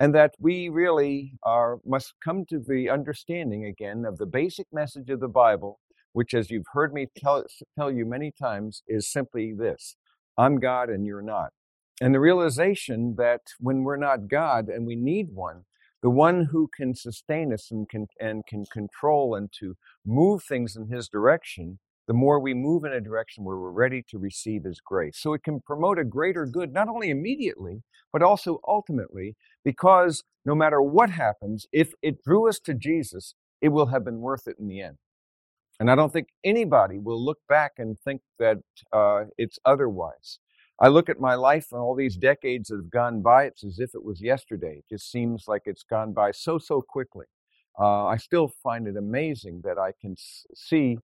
and 0.00 0.14
that 0.14 0.34
we 0.38 0.68
really 0.68 1.34
are, 1.44 1.78
must 1.86 2.14
come 2.22 2.44
to 2.46 2.58
the 2.58 2.90
understanding 2.90 3.64
again 3.64 4.04
of 4.04 4.18
the 4.18 4.26
basic 4.26 4.66
message 4.72 5.10
of 5.10 5.20
the 5.20 5.28
Bible, 5.28 5.78
which, 6.12 6.34
as 6.34 6.50
you've 6.50 6.66
heard 6.72 6.92
me 6.92 7.06
tell, 7.16 7.44
tell 7.78 7.90
you 7.90 8.04
many 8.04 8.32
times, 8.32 8.82
is 8.88 9.10
simply 9.10 9.54
this 9.56 9.96
I'm 10.36 10.58
God 10.58 10.90
and 10.90 11.06
you're 11.06 11.22
not. 11.22 11.50
And 12.00 12.14
the 12.14 12.20
realization 12.20 13.14
that 13.18 13.40
when 13.58 13.82
we're 13.82 13.96
not 13.96 14.28
God 14.28 14.68
and 14.68 14.86
we 14.86 14.94
need 14.96 15.28
one, 15.32 15.64
the 16.02 16.10
one 16.10 16.46
who 16.50 16.68
can 16.76 16.94
sustain 16.94 17.52
us 17.52 17.70
and 17.70 17.88
can, 17.88 18.06
and 18.20 18.46
can 18.46 18.64
control 18.72 19.34
and 19.34 19.50
to 19.60 19.74
move 20.06 20.42
things 20.44 20.76
in 20.76 20.88
his 20.88 21.08
direction, 21.08 21.78
the 22.06 22.14
more 22.14 22.40
we 22.40 22.54
move 22.54 22.84
in 22.84 22.92
a 22.92 23.00
direction 23.00 23.44
where 23.44 23.58
we're 23.58 23.70
ready 23.70 24.02
to 24.08 24.18
receive 24.18 24.64
his 24.64 24.80
grace. 24.80 25.18
So 25.18 25.34
it 25.34 25.42
can 25.42 25.60
promote 25.60 25.98
a 25.98 26.04
greater 26.04 26.46
good, 26.46 26.72
not 26.72 26.88
only 26.88 27.10
immediately, 27.10 27.82
but 28.12 28.22
also 28.22 28.60
ultimately, 28.66 29.36
because 29.64 30.24
no 30.44 30.54
matter 30.54 30.80
what 30.80 31.10
happens, 31.10 31.66
if 31.72 31.92
it 32.00 32.22
drew 32.22 32.48
us 32.48 32.58
to 32.60 32.74
Jesus, 32.74 33.34
it 33.60 33.68
will 33.68 33.86
have 33.86 34.04
been 34.04 34.20
worth 34.20 34.46
it 34.46 34.56
in 34.58 34.68
the 34.68 34.80
end. 34.80 34.96
And 35.80 35.90
I 35.90 35.94
don't 35.94 36.12
think 36.12 36.28
anybody 36.42 36.98
will 36.98 37.22
look 37.22 37.38
back 37.48 37.72
and 37.78 37.98
think 38.00 38.22
that 38.38 38.58
uh, 38.92 39.24
it's 39.36 39.58
otherwise. 39.64 40.38
I 40.80 40.88
look 40.88 41.08
at 41.08 41.20
my 41.20 41.34
life 41.34 41.68
and 41.72 41.80
all 41.80 41.94
these 41.94 42.16
decades 42.16 42.68
that 42.68 42.76
have 42.76 42.90
gone 42.90 43.22
by, 43.22 43.44
it's 43.44 43.64
as 43.64 43.80
if 43.80 43.94
it 43.94 44.04
was 44.04 44.20
yesterday. 44.20 44.76
It 44.78 44.84
just 44.88 45.10
seems 45.10 45.44
like 45.48 45.62
it's 45.66 45.82
gone 45.82 46.12
by 46.12 46.30
so, 46.32 46.58
so 46.58 46.82
quickly. 46.82 47.26
Uh, 47.78 48.06
I 48.06 48.16
still 48.16 48.52
find 48.62 48.86
it 48.86 48.96
amazing 48.96 49.62
that 49.64 49.78
I 49.78 49.92
can 50.00 50.14
see 50.54 50.98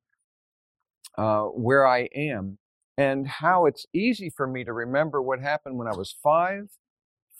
uh, 1.18 1.44
where 1.44 1.86
I 1.86 2.08
am 2.14 2.58
and 2.96 3.26
how 3.26 3.66
it's 3.66 3.86
easy 3.92 4.30
for 4.30 4.46
me 4.46 4.64
to 4.64 4.72
remember 4.72 5.20
what 5.20 5.40
happened 5.40 5.76
when 5.78 5.88
I 5.88 5.96
was 5.96 6.14
5, 6.22 6.70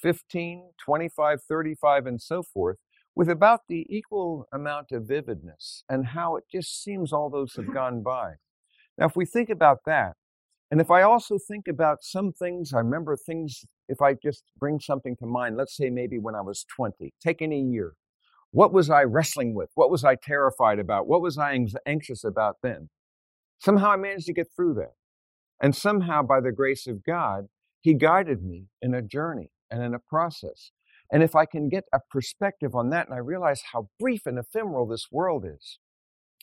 15, 0.00 0.70
25, 0.84 1.42
35, 1.42 2.06
and 2.06 2.22
so 2.22 2.42
forth, 2.42 2.78
with 3.14 3.28
about 3.30 3.62
the 3.68 3.86
equal 3.88 4.46
amount 4.52 4.92
of 4.92 5.04
vividness, 5.06 5.84
and 5.88 6.08
how 6.08 6.36
it 6.36 6.44
just 6.50 6.82
seems 6.82 7.12
all 7.12 7.30
those 7.30 7.54
have 7.54 7.72
gone 7.74 8.02
by. 8.02 8.34
Now, 8.98 9.06
if 9.06 9.16
we 9.16 9.24
think 9.26 9.50
about 9.50 9.80
that, 9.86 10.14
and 10.74 10.80
if 10.80 10.90
I 10.90 11.02
also 11.02 11.38
think 11.38 11.68
about 11.68 12.02
some 12.02 12.32
things, 12.32 12.72
I 12.74 12.78
remember 12.78 13.16
things, 13.16 13.64
if 13.88 14.02
I 14.02 14.14
just 14.14 14.42
bring 14.58 14.80
something 14.80 15.14
to 15.18 15.24
mind, 15.24 15.56
let's 15.56 15.76
say 15.76 15.88
maybe 15.88 16.18
when 16.18 16.34
I 16.34 16.40
was 16.40 16.66
20, 16.74 17.14
take 17.22 17.40
any 17.40 17.60
year. 17.60 17.92
What 18.50 18.72
was 18.72 18.90
I 18.90 19.04
wrestling 19.04 19.54
with? 19.54 19.70
What 19.76 19.88
was 19.88 20.02
I 20.02 20.16
terrified 20.16 20.80
about? 20.80 21.06
What 21.06 21.22
was 21.22 21.38
I 21.38 21.56
anxious 21.86 22.24
about 22.24 22.56
then? 22.64 22.88
Somehow 23.60 23.92
I 23.92 23.96
managed 23.96 24.26
to 24.26 24.32
get 24.32 24.48
through 24.50 24.74
that. 24.74 24.94
And 25.62 25.76
somehow, 25.76 26.24
by 26.24 26.40
the 26.40 26.50
grace 26.50 26.88
of 26.88 27.04
God, 27.04 27.44
He 27.80 27.94
guided 27.94 28.42
me 28.42 28.64
in 28.82 28.94
a 28.94 29.00
journey 29.00 29.52
and 29.70 29.80
in 29.80 29.94
a 29.94 30.00
process. 30.00 30.72
And 31.08 31.22
if 31.22 31.36
I 31.36 31.46
can 31.46 31.68
get 31.68 31.84
a 31.92 32.00
perspective 32.10 32.74
on 32.74 32.90
that 32.90 33.06
and 33.06 33.14
I 33.14 33.18
realize 33.18 33.62
how 33.72 33.90
brief 34.00 34.26
and 34.26 34.40
ephemeral 34.40 34.88
this 34.88 35.06
world 35.12 35.44
is, 35.46 35.78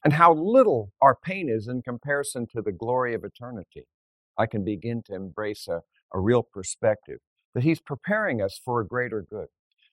and 0.05 0.13
how 0.13 0.33
little 0.33 0.93
our 1.01 1.17
pain 1.21 1.49
is 1.49 1.67
in 1.67 1.81
comparison 1.81 2.47
to 2.55 2.61
the 2.61 2.71
glory 2.71 3.13
of 3.13 3.25
eternity, 3.25 3.87
I 4.37 4.45
can 4.45 4.63
begin 4.63 5.03
to 5.07 5.15
embrace 5.15 5.67
a, 5.67 5.81
a 6.13 6.19
real 6.19 6.43
perspective 6.43 7.19
that 7.53 7.63
He's 7.63 7.79
preparing 7.79 8.41
us 8.41 8.59
for 8.63 8.81
a 8.81 8.87
greater 8.87 9.25
good. 9.29 9.47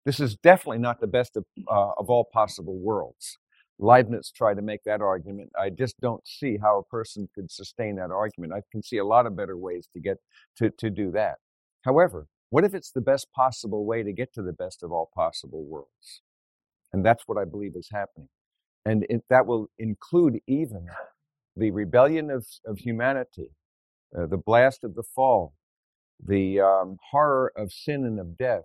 This 0.04 0.20
is 0.20 0.36
definitely 0.36 0.78
not 0.78 1.00
the 1.00 1.06
best 1.06 1.36
of, 1.36 1.44
uh, 1.70 1.90
of 1.98 2.08
all 2.08 2.24
possible 2.32 2.78
worlds. 2.78 3.38
Leibniz 3.78 4.30
tried 4.30 4.54
to 4.54 4.62
make 4.62 4.82
that 4.84 5.00
argument. 5.00 5.50
I 5.58 5.70
just 5.70 6.00
don't 6.00 6.26
see 6.26 6.58
how 6.60 6.78
a 6.78 6.84
person 6.84 7.28
could 7.34 7.50
sustain 7.50 7.96
that 7.96 8.10
argument. 8.10 8.52
I 8.52 8.62
can 8.72 8.82
see 8.82 8.98
a 8.98 9.04
lot 9.04 9.26
of 9.26 9.36
better 9.36 9.56
ways 9.56 9.88
to 9.92 10.00
get 10.00 10.18
to, 10.56 10.70
to 10.70 10.90
do 10.90 11.10
that. 11.12 11.36
However, 11.84 12.26
what 12.50 12.64
if 12.64 12.74
it's 12.74 12.90
the 12.90 13.00
best 13.00 13.28
possible 13.32 13.84
way 13.84 14.02
to 14.02 14.12
get 14.12 14.32
to 14.34 14.42
the 14.42 14.52
best 14.52 14.82
of 14.82 14.90
all 14.90 15.10
possible 15.14 15.64
worlds? 15.64 16.22
And 16.92 17.04
that's 17.04 17.24
what 17.26 17.38
I 17.38 17.44
believe 17.44 17.72
is 17.76 17.90
happening. 17.92 18.28
And 18.84 19.06
it, 19.10 19.22
that 19.28 19.46
will 19.46 19.68
include 19.78 20.40
even 20.46 20.86
the 21.56 21.70
rebellion 21.70 22.30
of, 22.30 22.46
of 22.66 22.78
humanity 22.78 23.50
uh, 24.16 24.26
the 24.26 24.36
blast 24.38 24.84
of 24.84 24.94
the 24.94 25.02
fall, 25.02 25.54
the 26.24 26.60
um, 26.60 26.96
horror 27.10 27.52
of 27.56 27.72
sin 27.72 28.04
and 28.04 28.18
of 28.20 28.36
death, 28.36 28.64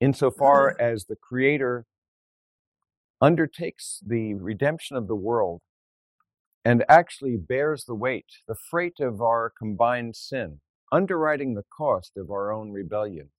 insofar 0.00 0.76
as 0.80 1.06
the 1.06 1.16
Creator 1.16 1.86
undertakes 3.20 4.00
the 4.06 4.34
redemption 4.34 4.96
of 4.96 5.08
the 5.08 5.16
world 5.16 5.62
and 6.64 6.84
actually 6.88 7.36
bears 7.36 7.84
the 7.84 7.94
weight, 7.94 8.26
the 8.48 8.56
freight 8.70 9.00
of 9.00 9.20
our 9.22 9.52
combined 9.56 10.16
sin, 10.16 10.60
underwriting 10.92 11.54
the 11.54 11.64
cost 11.76 12.12
of 12.16 12.30
our 12.30 12.52
own 12.52 12.72
rebellion, 12.72 13.30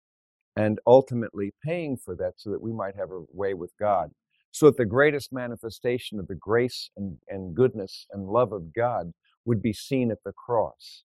and 0.55 0.79
ultimately 0.88 1.53
paying 1.63 1.98
for 1.98 2.15
that 2.15 2.34
so 2.38 2.50
that 2.50 2.62
we 2.62 2.72
might 2.72 2.96
have 2.96 3.12
a 3.12 3.24
way 3.31 3.53
with 3.53 3.72
God. 3.79 4.12
So 4.51 4.67
that 4.67 4.77
the 4.77 4.86
greatest 4.86 5.34
manifestation 5.34 6.19
of 6.19 6.27
the 6.27 6.36
grace 6.36 6.89
and, 6.98 7.17
and 7.27 7.53
goodness 7.53 8.07
and 8.12 8.27
love 8.27 8.53
of 8.53 8.74
God 8.74 9.12
would 9.48 9.63
be 9.63 9.74
seen 9.74 10.12
at 10.12 10.20
the 10.25 10.34
cross, 10.34 11.04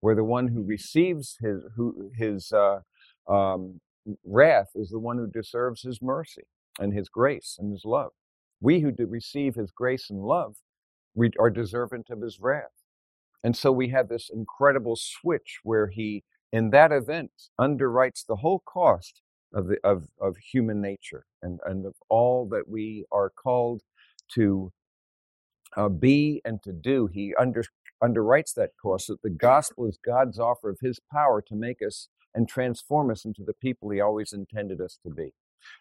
where 0.00 0.14
the 0.14 0.24
one 0.24 0.48
who 0.48 0.62
receives 0.62 1.36
his 1.42 1.64
who 1.76 2.10
his 2.16 2.52
uh, 2.52 2.80
um, 3.28 3.80
wrath 4.24 4.70
is 4.74 4.90
the 4.90 4.98
one 4.98 5.18
who 5.18 5.26
deserves 5.26 5.82
his 5.82 6.00
mercy 6.00 6.44
and 6.80 6.94
his 6.94 7.10
grace 7.10 7.56
and 7.58 7.72
his 7.72 7.84
love. 7.84 8.12
We 8.60 8.80
who 8.80 8.92
receive 8.98 9.56
his 9.56 9.72
grace 9.72 10.10
and 10.10 10.22
love 10.22 10.56
we 11.14 11.30
are 11.38 11.50
deserving 11.50 12.04
of 12.10 12.22
his 12.22 12.40
wrath. 12.40 12.82
And 13.44 13.56
so 13.56 13.70
we 13.72 13.90
have 13.90 14.08
this 14.08 14.30
incredible 14.32 14.96
switch 14.96 15.60
where 15.62 15.88
he, 15.88 16.24
in 16.52 16.70
that 16.70 16.92
event, 16.92 17.30
underwrites 17.60 18.24
the 18.26 18.36
whole 18.36 18.62
cost 18.66 19.22
of, 19.54 19.68
the, 19.68 19.78
of, 19.84 20.08
of 20.20 20.36
human 20.38 20.80
nature 20.80 21.26
and, 21.42 21.60
and 21.66 21.86
of 21.86 21.94
all 22.08 22.48
that 22.50 22.68
we 22.68 23.04
are 23.12 23.30
called 23.30 23.82
to 24.34 24.72
uh, 25.76 25.88
be 25.88 26.40
and 26.44 26.62
to 26.62 26.72
do. 26.72 27.08
He 27.12 27.34
under, 27.38 27.64
underwrites 28.02 28.54
that 28.54 28.70
course 28.80 29.06
that 29.06 29.22
the 29.22 29.30
gospel 29.30 29.86
is 29.86 29.98
God's 30.04 30.38
offer 30.38 30.70
of 30.70 30.78
his 30.80 31.00
power 31.12 31.42
to 31.42 31.54
make 31.54 31.78
us 31.86 32.08
and 32.34 32.48
transform 32.48 33.10
us 33.10 33.24
into 33.24 33.42
the 33.44 33.54
people 33.54 33.90
he 33.90 34.00
always 34.00 34.32
intended 34.32 34.80
us 34.80 34.98
to 35.04 35.10
be. 35.10 35.32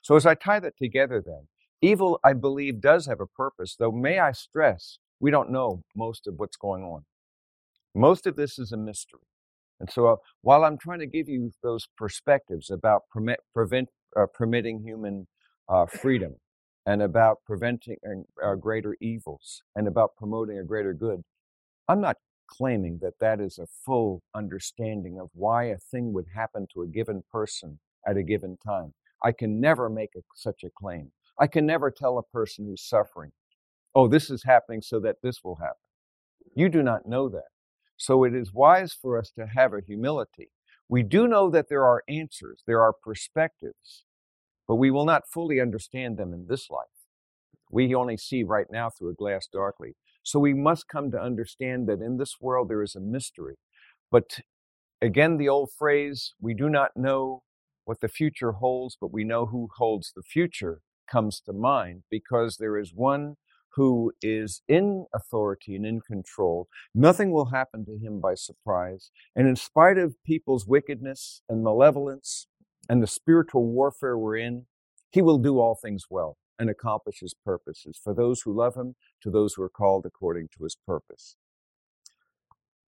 So 0.01 0.15
as 0.15 0.25
I 0.25 0.35
tie 0.35 0.59
that 0.59 0.77
together 0.77 1.21
then, 1.25 1.47
evil, 1.81 2.19
I 2.23 2.33
believe, 2.33 2.81
does 2.81 3.05
have 3.07 3.19
a 3.19 3.27
purpose, 3.27 3.75
though 3.77 3.91
may 3.91 4.19
I 4.19 4.31
stress, 4.31 4.99
we 5.19 5.31
don't 5.31 5.51
know 5.51 5.83
most 5.95 6.27
of 6.27 6.35
what's 6.37 6.57
going 6.57 6.83
on. 6.83 7.05
Most 7.95 8.27
of 8.27 8.35
this 8.35 8.57
is 8.59 8.71
a 8.71 8.77
mystery. 8.77 9.21
And 9.79 9.89
so 9.91 10.07
uh, 10.07 10.15
while 10.41 10.63
I'm 10.63 10.77
trying 10.77 10.99
to 10.99 11.07
give 11.07 11.27
you 11.27 11.51
those 11.61 11.87
perspectives 11.97 12.69
about 12.69 13.03
permit, 13.11 13.39
prevent, 13.53 13.89
uh, 14.15 14.27
permitting 14.33 14.81
human 14.83 15.27
uh, 15.69 15.85
freedom, 15.85 16.35
and 16.85 17.01
about 17.01 17.37
preventing 17.45 17.97
uh, 18.43 18.55
greater 18.55 18.97
evils 19.01 19.63
and 19.75 19.87
about 19.87 20.15
promoting 20.17 20.57
a 20.57 20.63
greater 20.63 20.93
good. 20.93 21.23
I'm 21.87 22.01
not 22.01 22.17
claiming 22.47 22.99
that 23.01 23.19
that 23.19 23.39
is 23.39 23.57
a 23.57 23.67
full 23.85 24.21
understanding 24.35 25.19
of 25.19 25.29
why 25.33 25.65
a 25.65 25.77
thing 25.77 26.13
would 26.13 26.27
happen 26.35 26.67
to 26.73 26.81
a 26.81 26.87
given 26.87 27.23
person 27.31 27.79
at 28.07 28.17
a 28.17 28.23
given 28.23 28.57
time. 28.65 28.93
I 29.23 29.31
can 29.31 29.61
never 29.61 29.89
make 29.89 30.11
a, 30.17 30.21
such 30.35 30.63
a 30.63 30.69
claim. 30.69 31.11
I 31.39 31.47
can 31.47 31.65
never 31.65 31.89
tell 31.89 32.17
a 32.17 32.23
person 32.23 32.65
who's 32.65 32.83
suffering 32.83 33.31
oh, 33.95 34.07
this 34.07 34.29
is 34.29 34.43
happening 34.43 34.81
so 34.81 34.99
that 34.99 35.17
this 35.21 35.43
will 35.43 35.55
happen. 35.57 35.77
You 36.55 36.69
do 36.69 36.83
not 36.83 37.07
know 37.07 37.29
that. 37.29 37.49
So 37.97 38.23
it 38.23 38.33
is 38.33 38.53
wise 38.53 38.93
for 38.93 39.17
us 39.17 39.31
to 39.37 39.47
have 39.47 39.73
a 39.73 39.81
humility. 39.85 40.49
We 40.89 41.03
do 41.03 41.27
know 41.27 41.49
that 41.51 41.69
there 41.69 41.85
are 41.85 42.03
answers, 42.09 42.63
there 42.67 42.81
are 42.81 42.93
perspectives, 42.93 44.03
but 44.67 44.75
we 44.75 44.91
will 44.91 45.05
not 45.05 45.27
fully 45.27 45.59
understand 45.59 46.17
them 46.17 46.33
in 46.33 46.47
this 46.47 46.69
life. 46.69 46.87
We 47.71 47.93
only 47.95 48.17
see 48.17 48.43
right 48.43 48.67
now 48.71 48.89
through 48.89 49.09
a 49.09 49.15
glass 49.15 49.47
darkly. 49.51 49.95
So 50.23 50.39
we 50.39 50.53
must 50.53 50.87
come 50.87 51.11
to 51.11 51.21
understand 51.21 51.87
that 51.87 52.01
in 52.01 52.17
this 52.17 52.35
world 52.39 52.69
there 52.69 52.83
is 52.83 52.95
a 52.95 53.01
mystery. 53.01 53.55
But 54.11 54.39
again, 55.01 55.37
the 55.37 55.49
old 55.49 55.71
phrase, 55.77 56.33
we 56.39 56.53
do 56.53 56.69
not 56.69 56.91
know 56.95 57.43
what 57.85 57.99
the 57.99 58.07
future 58.07 58.53
holds, 58.53 58.97
but 58.99 59.11
we 59.11 59.23
know 59.23 59.47
who 59.47 59.67
holds 59.77 60.13
the 60.15 60.21
future 60.21 60.81
comes 61.11 61.41
to 61.41 61.53
mind 61.53 62.03
because 62.09 62.57
there 62.57 62.77
is 62.77 62.93
one 62.93 63.35
who 63.75 64.13
is 64.21 64.61
in 64.67 65.05
authority 65.13 65.75
and 65.75 65.85
in 65.85 65.99
control. 65.99 66.67
Nothing 66.93 67.31
will 67.31 67.45
happen 67.45 67.85
to 67.85 67.97
him 67.97 68.19
by 68.21 68.35
surprise. 68.35 69.09
And 69.35 69.47
in 69.47 69.55
spite 69.55 69.97
of 69.97 70.15
people's 70.23 70.67
wickedness 70.67 71.41
and 71.49 71.63
malevolence 71.63 72.47
and 72.89 73.01
the 73.01 73.07
spiritual 73.07 73.65
warfare 73.65 74.17
we're 74.17 74.37
in, 74.37 74.65
he 75.11 75.21
will 75.21 75.37
do 75.37 75.59
all 75.59 75.75
things 75.75 76.05
well 76.09 76.37
and 76.59 76.69
accomplish 76.69 77.19
his 77.19 77.33
purposes 77.33 77.99
for 78.01 78.13
those 78.13 78.41
who 78.41 78.53
love 78.53 78.75
him, 78.75 78.95
to 79.21 79.29
those 79.29 79.53
who 79.53 79.63
are 79.63 79.69
called 79.69 80.05
according 80.05 80.49
to 80.57 80.63
his 80.63 80.75
purpose. 80.85 81.35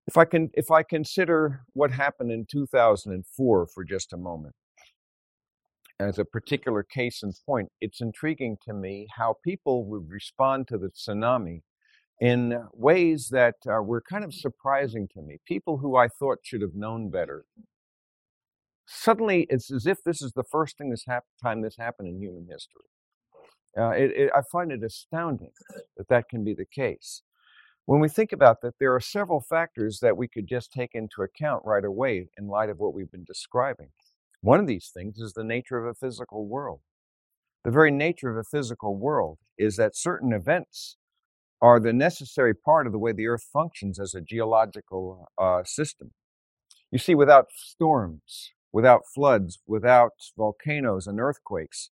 If 0.07 0.19
I 0.19 0.25
can, 0.27 0.51
if 0.55 0.71
I 0.71 0.83
consider 0.83 1.63
what 1.73 1.91
happened 1.91 2.31
in 2.31 2.47
2004 2.51 3.67
for 3.67 3.85
just 3.85 4.13
a 4.13 4.19
moment, 4.19 4.55
as 5.99 6.19
a 6.19 6.25
particular 6.25 6.83
case 6.83 7.23
in 7.23 7.33
point, 7.47 7.71
it's 7.81 8.01
intriguing 8.01 8.57
to 8.67 8.75
me 8.75 9.07
how 9.17 9.37
people 9.45 9.87
would 9.87 10.11
respond 10.11 10.69
to 10.69 10.79
the 10.79 10.91
tsunami 10.91 11.63
in 12.21 12.59
ways 12.73 13.29
that 13.31 13.55
uh, 13.67 13.83
were 13.83 14.03
kind 14.03 14.25
of 14.25 14.35
surprising 14.35 15.09
to 15.15 15.23
me. 15.23 15.39
People 15.47 15.79
who 15.79 15.97
I 15.97 16.09
thought 16.09 16.39
should 16.43 16.63
have 16.63 16.75
known 16.75 17.11
better. 17.11 17.45
Suddenly, 18.87 19.47
it's 19.49 19.71
as 19.73 19.87
if 19.87 20.03
this 20.05 20.21
is 20.21 20.33
the 20.33 20.45
first 20.45 20.77
thing 20.77 20.91
this 20.91 21.05
hap- 21.07 21.25
time 21.43 21.63
this 21.63 21.77
happened 21.79 22.09
in 22.09 22.21
human 22.21 22.47
history. 22.51 22.83
Uh, 23.77 23.91
it, 23.91 24.11
it, 24.13 24.31
I 24.35 24.43
find 24.53 24.71
it 24.71 24.85
astounding 24.85 25.51
that 25.97 26.09
that 26.09 26.29
can 26.29 26.45
be 26.45 26.55
the 26.55 26.67
case. 26.67 27.23
When 27.87 28.01
we 28.01 28.09
think 28.09 28.33
about 28.33 28.63
that, 28.63 28.75
there 28.79 28.95
are 28.95 29.01
several 29.01 29.41
factors 29.41 29.99
that 30.01 30.17
we 30.17 30.29
could 30.29 30.47
just 30.47 30.73
take 30.73 30.95
into 30.95 31.23
account 31.23 31.65
right 31.67 31.85
away 31.85 32.29
in 32.39 32.47
light 32.47 32.71
of 32.71 32.79
what 32.79 32.95
we've 32.95 33.11
been 33.11 33.25
describing. 33.25 33.89
One 34.41 34.61
of 34.61 34.67
these 34.67 34.91
things 34.95 35.19
is 35.19 35.33
the 35.33 35.45
nature 35.45 35.79
of 35.79 35.87
a 35.87 35.95
physical 35.95 36.47
world. 36.47 36.81
The 37.65 37.71
very 37.71 37.91
nature 37.91 38.31
of 38.31 38.37
a 38.37 38.45
physical 38.45 38.97
world 38.97 39.39
is 39.59 39.77
that 39.77 39.97
certain 39.97 40.33
events 40.33 40.97
are 41.61 41.81
the 41.81 41.93
necessary 41.93 42.55
part 42.55 42.87
of 42.87 42.93
the 42.93 42.99
way 42.99 43.13
the 43.13 43.27
earth 43.27 43.47
functions 43.53 43.99
as 43.99 44.15
a 44.15 44.21
geological 44.21 45.29
uh, 45.39 45.65
system. 45.65 46.13
You 46.91 46.99
see, 46.99 47.15
without 47.15 47.47
storms, 47.55 48.53
without 48.75 49.03
floods, 49.07 49.61
without 49.69 50.15
volcanoes 50.37 51.07
and 51.07 51.21
earthquakes, 51.21 51.91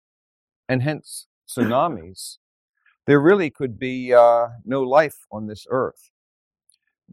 and 0.70 0.84
hence 0.84 1.26
tsunamis, 1.50 2.38
there 3.08 3.20
really 3.20 3.50
could 3.50 3.80
be 3.80 4.14
uh, 4.14 4.50
no 4.64 4.84
life 4.84 5.26
on 5.32 5.48
this 5.48 5.66
earth. 5.72 6.12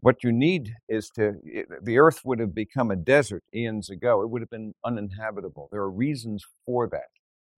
What 0.01 0.23
you 0.23 0.31
need 0.31 0.75
is 0.87 1.09
to, 1.15 1.33
the 1.81 1.97
earth 1.97 2.21
would 2.23 2.37
have 2.39 2.53
become 2.53 2.91
a 2.91 2.95
desert 2.95 3.43
eons 3.55 3.89
ago. 3.89 4.21
It 4.21 4.29
would 4.29 4.43
have 4.43 4.51
been 4.51 4.75
uninhabitable. 4.85 5.69
There 5.71 5.81
are 5.81 5.89
reasons 5.89 6.45
for 6.63 6.87
that. 6.89 7.09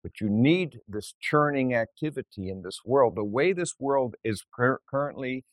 But 0.02 0.22
you 0.22 0.30
need 0.30 0.80
this 0.88 1.14
churning 1.20 1.74
activity 1.76 2.48
in 2.48 2.62
this 2.62 2.80
world. 2.86 3.16
The 3.16 3.26
way 3.26 3.52
this 3.52 3.74
world 3.80 4.16
is 4.24 4.46
cur- 4.56 4.80
currently 4.90 5.44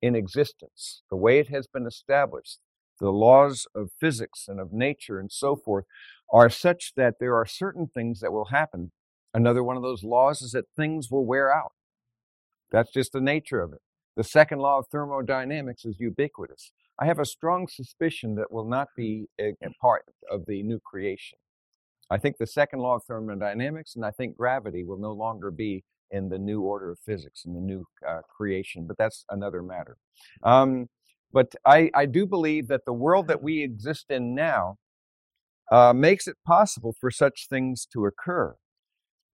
in 0.00 0.14
existence, 0.14 1.02
the 1.10 1.16
way 1.16 1.40
it 1.40 1.48
has 1.48 1.66
been 1.66 1.86
established, 1.86 2.60
the 3.00 3.10
laws 3.10 3.66
of 3.74 3.90
physics 4.00 4.46
and 4.48 4.60
of 4.60 4.72
nature 4.72 5.18
and 5.18 5.30
so 5.30 5.56
forth 5.56 5.84
are 6.32 6.50
such 6.50 6.94
that 6.96 7.14
there 7.20 7.36
are 7.36 7.46
certain 7.46 7.86
things 7.86 8.20
that 8.20 8.32
will 8.32 8.46
happen 8.46 8.90
Another 9.34 9.62
one 9.62 9.76
of 9.76 9.82
those 9.82 10.02
laws 10.02 10.42
is 10.42 10.52
that 10.52 10.64
things 10.76 11.10
will 11.10 11.24
wear 11.24 11.52
out. 11.54 11.72
That's 12.70 12.90
just 12.90 13.12
the 13.12 13.20
nature 13.20 13.60
of 13.60 13.72
it. 13.72 13.80
The 14.16 14.24
second 14.24 14.58
law 14.58 14.78
of 14.78 14.86
thermodynamics 14.88 15.84
is 15.84 16.00
ubiquitous. 16.00 16.72
I 16.98 17.06
have 17.06 17.20
a 17.20 17.24
strong 17.24 17.68
suspicion 17.68 18.34
that 18.36 18.50
will 18.50 18.68
not 18.68 18.88
be 18.96 19.28
a, 19.40 19.54
part 19.80 20.04
of 20.30 20.44
the 20.46 20.62
new 20.62 20.80
creation. 20.80 21.38
I 22.10 22.18
think 22.18 22.38
the 22.38 22.46
second 22.46 22.80
law 22.80 22.96
of 22.96 23.04
thermodynamics 23.04 23.94
and 23.94 24.04
I 24.04 24.10
think 24.10 24.36
gravity 24.36 24.82
will 24.82 24.98
no 24.98 25.12
longer 25.12 25.50
be 25.50 25.84
in 26.10 26.30
the 26.30 26.38
new 26.38 26.62
order 26.62 26.90
of 26.90 26.98
physics 26.98 27.44
in 27.44 27.52
the 27.52 27.60
new 27.60 27.84
uh, 28.06 28.22
creation, 28.34 28.86
but 28.86 28.96
that's 28.96 29.24
another 29.30 29.62
matter. 29.62 29.98
Um, 30.42 30.88
but 31.32 31.54
I, 31.64 31.90
I, 31.94 32.06
do 32.06 32.26
believe 32.26 32.68
that 32.68 32.84
the 32.86 32.92
world 32.92 33.28
that 33.28 33.42
we 33.42 33.62
exist 33.62 34.06
in 34.10 34.34
now 34.34 34.76
uh, 35.70 35.92
makes 35.92 36.26
it 36.26 36.36
possible 36.46 36.94
for 36.98 37.10
such 37.10 37.46
things 37.48 37.86
to 37.92 38.06
occur 38.06 38.56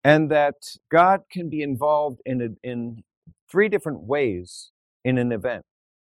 and 0.04 0.30
that 0.30 0.54
God 0.90 1.22
can 1.30 1.48
be 1.48 1.62
involved 1.62 2.20
in, 2.24 2.40
a, 2.40 2.68
in 2.68 3.02
three 3.50 3.68
different 3.68 4.02
ways 4.02 4.70
in 5.04 5.18
an 5.18 5.32
event. 5.32 5.64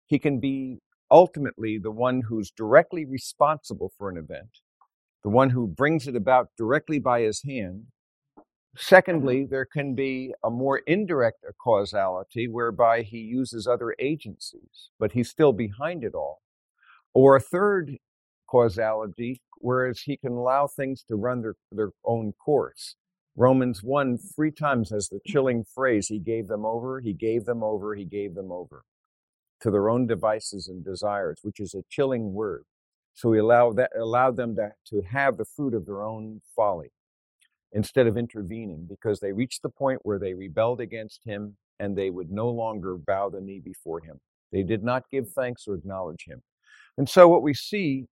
He 0.08 0.20
can 0.20 0.39
be 0.39 0.80
ultimately 1.10 1.78
the 1.78 1.91
one 1.91 2.24
who's 2.28 2.52
directly 2.52 3.06
responsible 3.06 3.91
for 3.98 4.10
an 4.10 4.17
event, 4.17 4.60
the 5.24 5.30
one 5.30 5.50
who 5.50 5.67
brings 5.67 6.08
it 6.08 6.15
about 6.15 6.50
directly 6.58 7.00
by 7.00 7.22
his 7.22 7.44
hand. 7.44 7.88
Secondly, 8.78 9.42
mm-hmm. 9.42 9.52
there 9.52 9.66
can 9.66 9.96
be 9.96 10.34
a 10.44 10.50
more 10.50 10.80
indirect 10.80 11.44
uh, 11.48 11.52
causality 11.62 12.48
whereby 12.48 13.02
he 13.02 13.18
uses 13.18 13.68
other 13.68 13.96
agencies, 14.00 14.90
but 14.98 15.12
he's 15.12 15.30
still 15.30 15.52
behind 15.52 16.04
it 16.04 16.16
all. 16.16 16.42
Or 17.14 17.36
a 17.36 17.42
third 17.42 17.98
causality, 18.50 19.42
whereas 19.58 20.02
he 20.02 20.16
can 20.16 20.32
allow 20.32 20.68
things 20.68 21.04
to 21.10 21.16
run 21.16 21.42
their, 21.42 21.56
their 21.72 21.92
own 22.06 22.32
course. 22.34 22.96
Romans 23.36 23.82
1 23.84 24.18
three 24.18 24.52
times 24.52 24.90
has 24.90 25.10
the 25.10 25.18
mm-hmm. 25.18 25.32
chilling 25.32 25.64
phrase, 25.64 26.08
He 26.08 26.20
gave 26.20 26.48
them 26.48 26.66
over, 26.66 27.02
He 27.02 27.14
gave 27.14 27.46
them 27.46 27.64
over, 27.64 27.94
He 27.94 28.06
gave 28.06 28.36
them 28.36 28.52
over 28.52 28.84
to 29.62 29.70
their 29.70 29.90
own 29.90 30.08
devices 30.08 30.70
and 30.70 30.84
desires, 30.84 31.40
which 31.44 31.60
is 31.60 31.74
a 31.74 31.84
chilling 31.90 32.34
word. 32.34 32.64
So 33.14 33.34
He 33.34 33.40
allowed, 33.40 33.76
that, 33.76 33.92
allowed 34.00 34.38
them 34.38 34.56
to, 34.56 34.72
to 34.88 35.02
have 35.10 35.36
the 35.36 35.46
fruit 35.46 35.74
of 35.74 35.86
their 35.86 36.04
own 36.04 36.42
folly 36.56 36.92
instead 37.74 38.08
of 38.08 38.18
intervening 38.18 38.86
because 38.90 39.20
they 39.20 39.32
reached 39.32 39.62
the 39.62 39.70
point 39.70 40.00
where 40.04 40.20
they 40.20 40.34
rebelled 40.34 40.82
against 40.82 41.22
Him 41.26 41.56
and 41.80 41.98
they 41.98 42.10
would 42.10 42.32
no 42.32 42.50
longer 42.50 42.96
bow 42.98 43.30
the 43.30 43.42
knee 43.42 43.62
before 43.64 44.02
Him. 44.02 44.20
They 44.52 44.64
did 44.64 44.84
not 44.84 45.10
give 45.10 45.26
mm. 45.26 45.34
thanks 45.34 45.68
or 45.68 45.76
acknowledge 45.76 46.26
Him. 46.28 46.42
And 46.98 47.08
so 47.08 47.28
what 47.28 47.42
we 47.42 47.54
see 47.54 48.06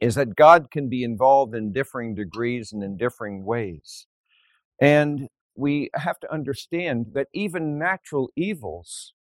is 0.00 0.14
that 0.16 0.34
God 0.34 0.70
can 0.70 0.88
be 0.88 1.04
involved 1.04 1.54
in 1.54 1.72
differing 1.72 2.14
degrees 2.14 2.72
and 2.72 2.82
in 2.82 2.96
differing 2.96 3.44
ways. 3.44 4.06
And 4.80 5.28
we 5.54 5.90
have 5.94 6.18
to 6.20 6.32
understand 6.32 7.12
that 7.14 7.28
even 7.32 7.78
natural 7.78 8.30
evils, 8.34 9.12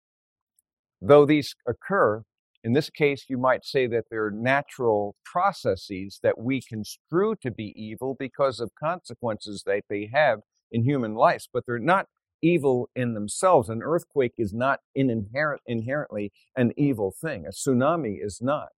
though 1.03 1.27
these 1.27 1.55
occur, 1.67 2.23
in 2.62 2.75
this 2.75 2.90
case, 2.90 3.25
you 3.29 3.38
might 3.38 3.64
say 3.64 3.87
that 3.87 4.05
they're 4.11 4.31
natural 4.31 5.16
processes 5.25 6.20
that 6.23 6.38
we 6.38 6.61
construe 6.61 7.35
to 7.42 7.51
be 7.51 7.73
evil 7.77 8.16
because 8.18 8.61
of 8.61 8.70
consequences 8.75 9.62
that 9.66 9.85
they 9.88 10.11
have 10.12 10.40
in 10.70 10.85
human 10.85 11.14
lives, 11.14 11.49
but 11.53 11.64
they're 11.66 11.79
not 11.79 12.07
evil 12.42 12.88
in 12.94 13.14
themselves. 13.14 13.68
An 13.68 13.83
earthquake 13.83 14.35
is 14.37 14.53
not 14.53 14.81
inherent, 14.94 15.62
inherently 15.66 16.33
an 16.57 16.73
evil 16.77 17.12
thing. 17.18 17.46
A 17.46 17.51
tsunami 17.51 18.16
is 18.20 18.40
not. 18.42 18.68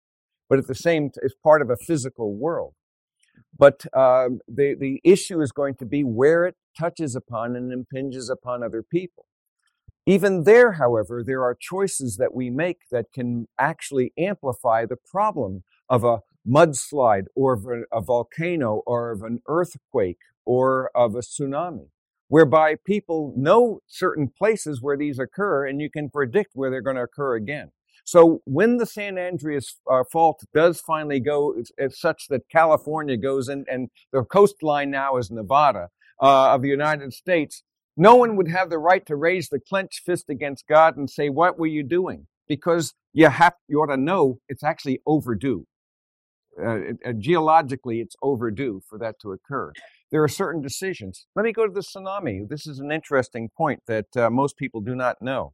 But 0.49 0.59
at 0.59 0.67
the 0.67 0.75
same, 0.75 1.11
it's 1.21 1.35
part 1.43 1.61
of 1.61 1.69
a 1.69 1.77
physical 1.77 2.33
world. 2.35 2.73
But 3.57 3.85
uh, 3.93 4.29
the, 4.47 4.75
the 4.79 5.01
issue 5.03 5.41
is 5.41 5.51
going 5.51 5.75
to 5.75 5.85
be 5.85 6.03
where 6.03 6.45
it 6.45 6.55
touches 6.77 7.15
upon 7.15 7.55
and 7.55 7.71
impinges 7.71 8.29
upon 8.29 8.63
other 8.63 8.83
people. 8.83 9.25
Even 10.05 10.43
there, 10.43 10.73
however, 10.73 11.23
there 11.25 11.43
are 11.43 11.55
choices 11.55 12.17
that 12.17 12.33
we 12.33 12.49
make 12.49 12.79
that 12.91 13.05
can 13.13 13.47
actually 13.57 14.11
amplify 14.17 14.85
the 14.85 14.97
problem 14.97 15.63
of 15.89 16.03
a 16.03 16.19
mudslide 16.47 17.25
or 17.35 17.53
of 17.53 17.65
a, 17.65 17.83
a 17.97 18.01
volcano 18.01 18.81
or 18.85 19.11
of 19.11 19.21
an 19.21 19.41
earthquake 19.47 20.19
or 20.45 20.91
of 20.93 21.15
a 21.15 21.19
tsunami, 21.19 21.87
whereby 22.27 22.75
people 22.85 23.33
know 23.37 23.79
certain 23.87 24.27
places 24.27 24.81
where 24.81 24.97
these 24.97 25.19
occur 25.19 25.65
and 25.65 25.79
you 25.79 25.89
can 25.89 26.09
predict 26.09 26.51
where 26.53 26.69
they're 26.69 26.81
going 26.81 26.97
to 26.97 27.03
occur 27.03 27.35
again. 27.35 27.71
So 28.03 28.41
when 28.43 28.77
the 28.77 28.85
San 28.85 29.17
Andreas 29.17 29.77
uh, 29.89 30.03
fault 30.03 30.43
does 30.53 30.81
finally 30.81 31.21
go, 31.21 31.53
it's, 31.57 31.71
it's, 31.77 32.01
such 32.01 32.27
that 32.27 32.49
California 32.49 33.15
goes 33.15 33.47
in, 33.47 33.63
and 33.71 33.89
the 34.11 34.23
coastline 34.23 34.91
now 34.91 35.15
is 35.15 35.31
Nevada 35.31 35.87
uh, 36.21 36.53
of 36.53 36.61
the 36.61 36.67
United 36.67 37.13
States, 37.13 37.63
no 37.95 38.15
one 38.15 38.35
would 38.35 38.47
have 38.47 38.69
the 38.69 38.77
right 38.77 39.05
to 39.05 39.15
raise 39.15 39.49
the 39.49 39.59
clenched 39.59 40.01
fist 40.05 40.29
against 40.29 40.67
God 40.67 40.97
and 40.97 41.09
say, 41.09 41.29
"What 41.29 41.59
were 41.59 41.67
you 41.67 41.83
doing?" 41.83 42.27
Because 42.47 42.93
you 43.13 43.27
have, 43.27 43.53
you 43.67 43.79
ought 43.79 43.93
to 43.93 43.97
know 43.97 44.39
it's 44.49 44.63
actually 44.63 45.01
overdue. 45.05 45.65
Uh, 46.59 46.93
uh 47.05 47.13
geologically, 47.17 47.99
it's 47.99 48.15
overdue 48.21 48.81
for 48.87 48.97
that 48.99 49.19
to 49.21 49.31
occur. 49.31 49.71
There 50.11 50.23
are 50.23 50.27
certain 50.27 50.61
decisions. 50.61 51.25
Let 51.35 51.43
me 51.43 51.51
go 51.51 51.65
to 51.65 51.73
the 51.73 51.81
tsunami. 51.81 52.47
This 52.47 52.67
is 52.67 52.79
an 52.79 52.91
interesting 52.91 53.49
point 53.55 53.81
that 53.87 54.15
uh, 54.15 54.29
most 54.29 54.57
people 54.57 54.81
do 54.81 54.95
not 54.95 55.21
know. 55.21 55.53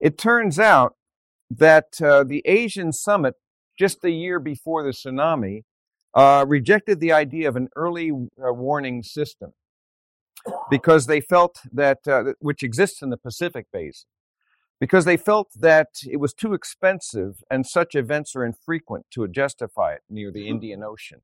It 0.00 0.18
turns 0.18 0.58
out 0.58 0.96
that 1.50 2.00
uh, 2.02 2.24
the 2.24 2.42
Asian 2.46 2.92
summit, 2.92 3.34
just 3.78 4.04
a 4.04 4.10
year 4.10 4.38
before 4.38 4.82
the 4.82 4.90
tsunami, 4.90 5.62
uh, 6.14 6.44
rejected 6.48 7.00
the 7.00 7.12
idea 7.12 7.48
of 7.48 7.56
an 7.56 7.68
early 7.76 8.10
uh, 8.10 8.52
warning 8.52 9.02
system 9.02 9.52
because 10.70 11.06
they 11.06 11.20
felt 11.20 11.60
that, 11.72 12.06
uh, 12.06 12.32
which 12.40 12.62
exists 12.62 13.02
in 13.02 13.10
the 13.10 13.16
Pacific 13.16 13.66
Basin, 13.72 14.08
because 14.80 15.04
they 15.04 15.16
felt 15.16 15.48
that 15.54 15.88
it 16.10 16.16
was 16.16 16.34
too 16.34 16.54
expensive 16.54 17.42
and 17.50 17.66
such 17.66 17.94
events 17.94 18.34
are 18.34 18.44
infrequent 18.44 19.06
to 19.12 19.26
justify 19.28 19.92
it 19.92 20.02
near 20.10 20.32
the 20.32 20.48
Indian 20.48 20.82
Ocean. 20.82 21.20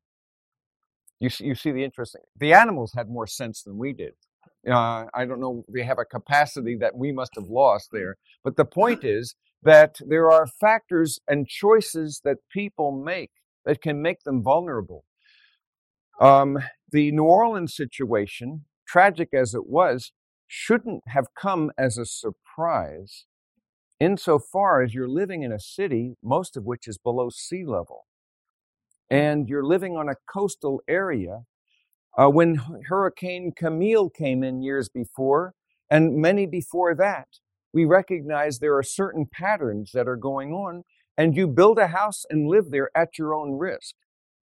You 1.21 1.31
see, 1.31 1.47
you 1.47 1.55
see 1.55 1.73
the 1.73 1.83
interesting. 1.83 2.23
The 2.39 2.53
animals 2.53 2.93
had 2.97 3.09
more 3.09 3.27
sense 3.27 3.63
than 3.63 3.77
we 3.77 3.93
did. 3.93 4.13
Uh, 4.69 5.07
I 5.15 5.25
don't 5.25 5.41
know. 5.41 5.65
They 5.73 5.83
have 5.83 5.99
a 5.99 6.05
capacity 6.05 6.77
that 6.77 6.97
we 6.97 7.13
must 7.13 7.33
have 7.35 7.49
lost 7.49 7.89
there. 7.93 8.17
But 8.45 8.57
the 8.57 8.65
point 8.65 9.03
is 9.05 9.35
that 9.63 9.97
there 10.07 10.31
are 10.31 10.47
factors 10.47 11.19
and 11.27 11.49
choices 11.49 12.21
that 12.25 12.39
people 12.53 12.93
make 12.93 13.31
that 13.65 13.83
can 13.83 14.01
make 14.01 14.23
them 14.23 14.43
vulnerable. 14.43 15.05
Um, 16.21 16.59
the 16.91 17.13
New 17.13 17.25
Orleans 17.25 17.75
situation, 17.75 18.65
tragic 18.89 19.29
as 19.33 19.55
it 19.55 19.67
was, 19.67 20.13
shouldn't 20.47 21.03
have 21.09 21.27
come 21.41 21.71
as 21.79 21.99
a 21.99 22.07
surprise 22.07 23.27
insofar 24.01 24.83
as 24.83 24.95
you're 24.95 25.09
living 25.09 25.43
in 25.43 25.53
a 25.53 25.61
city, 25.61 26.15
most 26.23 26.57
of 26.57 26.65
which 26.65 26.87
is 26.87 26.99
below 26.99 27.29
sea 27.31 27.65
level, 27.65 28.07
and 29.11 29.49
you're 29.49 29.67
living 29.67 29.97
on 29.97 30.09
a 30.09 30.17
coastal 30.33 30.81
area. 30.89 31.41
Uh, 32.17 32.29
when 32.29 32.61
Hurricane 32.89 33.53
Camille 33.57 34.11
came 34.11 34.43
in 34.43 34.63
years 34.63 34.89
before, 34.89 35.55
and 35.91 36.17
many 36.17 36.47
before 36.47 36.95
that, 36.95 37.29
we 37.73 37.85
recognize 37.85 38.59
there 38.59 38.77
are 38.77 38.83
certain 38.83 39.27
patterns 39.31 39.91
that 39.95 40.09
are 40.09 40.17
going 40.17 40.53
on, 40.53 40.83
and 41.17 41.37
you 41.37 41.47
build 41.47 41.79
a 41.79 41.89
house 41.89 42.25
and 42.31 42.49
live 42.49 42.71
there 42.71 42.91
at 42.95 43.19
your 43.19 43.35
own 43.35 43.59
risk. 43.59 43.95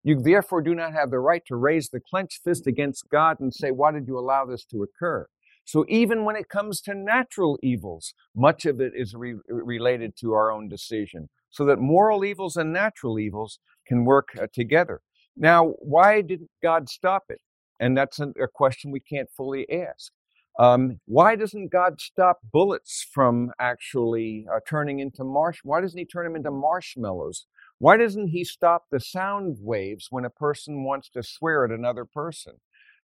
You 0.06 0.22
therefore 0.22 0.62
do 0.62 0.76
not 0.76 0.94
have 0.94 1.10
the 1.10 1.18
right 1.20 1.42
to 1.48 1.56
raise 1.56 1.90
the 1.90 2.00
clenched 2.00 2.44
fist 2.44 2.68
against 2.68 3.10
God 3.10 3.40
and 3.40 3.52
say, 3.52 3.72
Why 3.72 3.92
did 3.92 4.08
you 4.08 4.20
allow 4.20 4.46
this 4.46 4.64
to 4.66 4.84
occur? 4.84 5.28
So 5.66 5.84
even 5.90 6.26
when 6.26 6.36
it 6.36 6.48
comes 6.48 6.80
to 6.82 6.94
natural 6.94 7.58
evils, 7.64 8.14
much 8.36 8.68
of 8.68 8.80
it 8.80 8.94
is 8.96 9.16
re- 9.16 9.40
related 9.48 10.16
to 10.22 10.34
our 10.34 10.52
own 10.52 10.70
decision, 10.70 11.30
so 11.50 11.66
that 11.66 11.80
moral 11.80 12.24
evils 12.24 12.56
and 12.56 12.72
natural 12.72 13.18
evils 13.18 13.58
can 13.88 14.06
work 14.06 14.30
uh, 14.40 14.46
together. 14.54 15.02
Now, 15.36 15.74
why 15.80 16.22
didn't 16.22 16.52
God 16.62 16.88
stop 16.88 17.24
it? 17.30 17.42
And 17.80 17.98
that's 17.98 18.20
a, 18.20 18.28
a 18.40 18.48
question 18.48 18.92
we 18.92 19.00
can't 19.00 19.30
fully 19.36 19.68
ask. 19.72 20.12
Um, 20.60 21.00
why 21.06 21.36
doesn't 21.36 21.72
God 21.72 22.00
stop 22.00 22.38
bullets 22.54 23.06
from 23.12 23.52
actually 23.60 24.46
uh, 24.54 24.60
turning 24.70 25.00
into 25.00 25.24
marsh? 25.24 25.62
Why 25.64 25.82
doesn't 25.82 25.98
He 25.98 26.06
turn 26.06 26.26
them 26.26 26.36
into 26.36 26.52
marshmallows? 26.52 27.48
Why 27.80 27.98
doesn't 27.98 28.30
He 28.30 28.44
stop 28.44 28.86
the 28.90 29.00
sound 29.00 29.58
waves 29.60 30.08
when 30.10 30.26
a 30.26 30.30
person 30.30 30.84
wants 30.84 31.10
to 31.10 31.24
swear 31.24 31.66
at 31.66 31.72
another 31.72 32.06
person? 32.06 32.54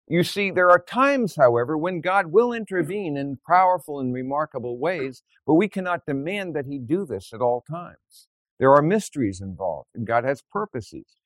You 0.06 0.24
see, 0.24 0.50
there 0.50 0.70
are 0.70 0.82
times, 0.82 1.36
however, 1.36 1.78
when 1.78 2.00
God 2.00 2.26
will 2.26 2.52
intervene 2.52 3.16
in 3.16 3.38
powerful 3.46 4.00
and 4.00 4.12
remarkable 4.12 4.78
ways, 4.78 5.22
but 5.46 5.54
we 5.54 5.68
cannot 5.68 6.06
demand 6.06 6.54
that 6.56 6.66
He 6.66 6.78
do 6.78 7.06
this 7.06 7.32
at 7.32 7.40
all 7.40 7.64
times. 7.70 8.28
There 8.58 8.74
are 8.74 8.82
mysteries 8.82 9.40
involved, 9.40 9.88
and 9.94 10.06
God 10.06 10.24
has 10.24 10.42
purposes. 10.42 11.16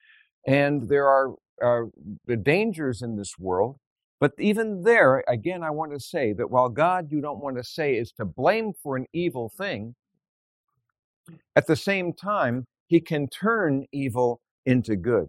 And 0.47 0.89
there 0.89 1.09
are 1.09 1.35
uh, 1.63 1.89
the 2.27 2.37
dangers 2.37 3.03
in 3.03 3.17
this 3.17 3.39
world. 3.39 3.77
But 4.21 4.33
even 4.39 4.83
there, 4.83 5.25
again, 5.29 5.63
I 5.63 5.71
want 5.71 5.93
to 5.93 6.01
say 6.01 6.33
that 6.35 6.51
while 6.51 6.69
God, 6.69 7.11
you 7.11 7.21
don't 7.21 7.43
want 7.43 7.57
to 7.57 7.65
say, 7.65 7.95
is 7.95 8.13
to 8.13 8.25
blame 8.25 8.73
for 8.83 8.97
an 8.97 9.07
evil 9.13 9.49
thing, 9.49 9.95
at 11.57 11.67
the 11.67 11.77
same 11.77 12.13
time, 12.13 12.67
He 12.87 13.01
can 13.01 13.29
turn 13.29 13.87
evil 13.93 14.41
into 14.67 14.97
good. 14.97 15.27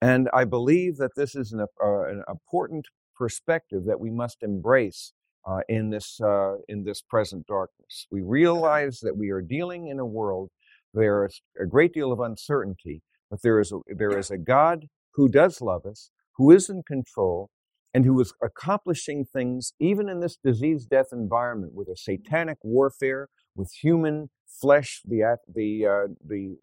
And 0.00 0.28
I 0.34 0.44
believe 0.44 0.96
that 0.98 1.12
this 1.16 1.34
is 1.34 1.52
an, 1.52 1.60
uh, 1.60 2.02
an 2.08 2.22
important 2.28 2.86
perspective 3.16 3.84
that 3.86 4.00
we 4.00 4.10
must 4.10 4.42
embrace 4.42 5.12
uh, 5.46 5.60
in 5.68 5.90
this 5.90 6.20
uh, 6.20 6.56
in 6.68 6.84
this 6.84 7.02
present 7.02 7.46
darkness. 7.46 8.06
We 8.10 8.22
realize 8.22 9.00
that 9.02 9.16
we 9.16 9.30
are 9.30 9.42
dealing 9.42 9.88
in 9.88 9.98
a 9.98 10.06
world 10.06 10.50
there 10.94 11.26
is 11.26 11.42
a 11.60 11.66
great 11.66 11.92
deal 11.92 12.12
of 12.12 12.20
uncertainty, 12.20 13.02
but 13.28 13.42
there 13.42 13.58
is 13.58 13.72
a, 13.72 13.80
there 13.88 14.16
is 14.16 14.30
a 14.30 14.38
God 14.38 14.86
who 15.14 15.28
does 15.28 15.60
love 15.60 15.84
us, 15.84 16.10
who 16.36 16.52
is 16.52 16.70
in 16.70 16.82
control, 16.86 17.50
and 17.92 18.04
who 18.04 18.20
is 18.20 18.32
accomplishing 18.42 19.24
things 19.24 19.72
even 19.80 20.08
in 20.08 20.20
this 20.20 20.36
disease 20.42 20.86
death 20.86 21.08
environment 21.12 21.74
with 21.74 21.88
a 21.88 21.96
satanic 21.96 22.58
warfare 22.62 23.28
with 23.56 23.72
human 23.82 24.30
flesh, 24.64 25.02
the 25.06 25.36
the 25.54 25.86
uh, 25.86 26.06
the 26.26 26.56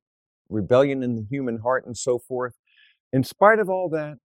rebellion 0.50 1.04
in 1.04 1.16
the 1.16 1.26
human 1.30 1.60
heart, 1.60 1.86
and 1.86 1.96
so 1.96 2.18
forth. 2.18 2.56
In 3.14 3.24
spite 3.24 3.60
of 3.60 3.70
all 3.70 3.90
that, 3.90 4.18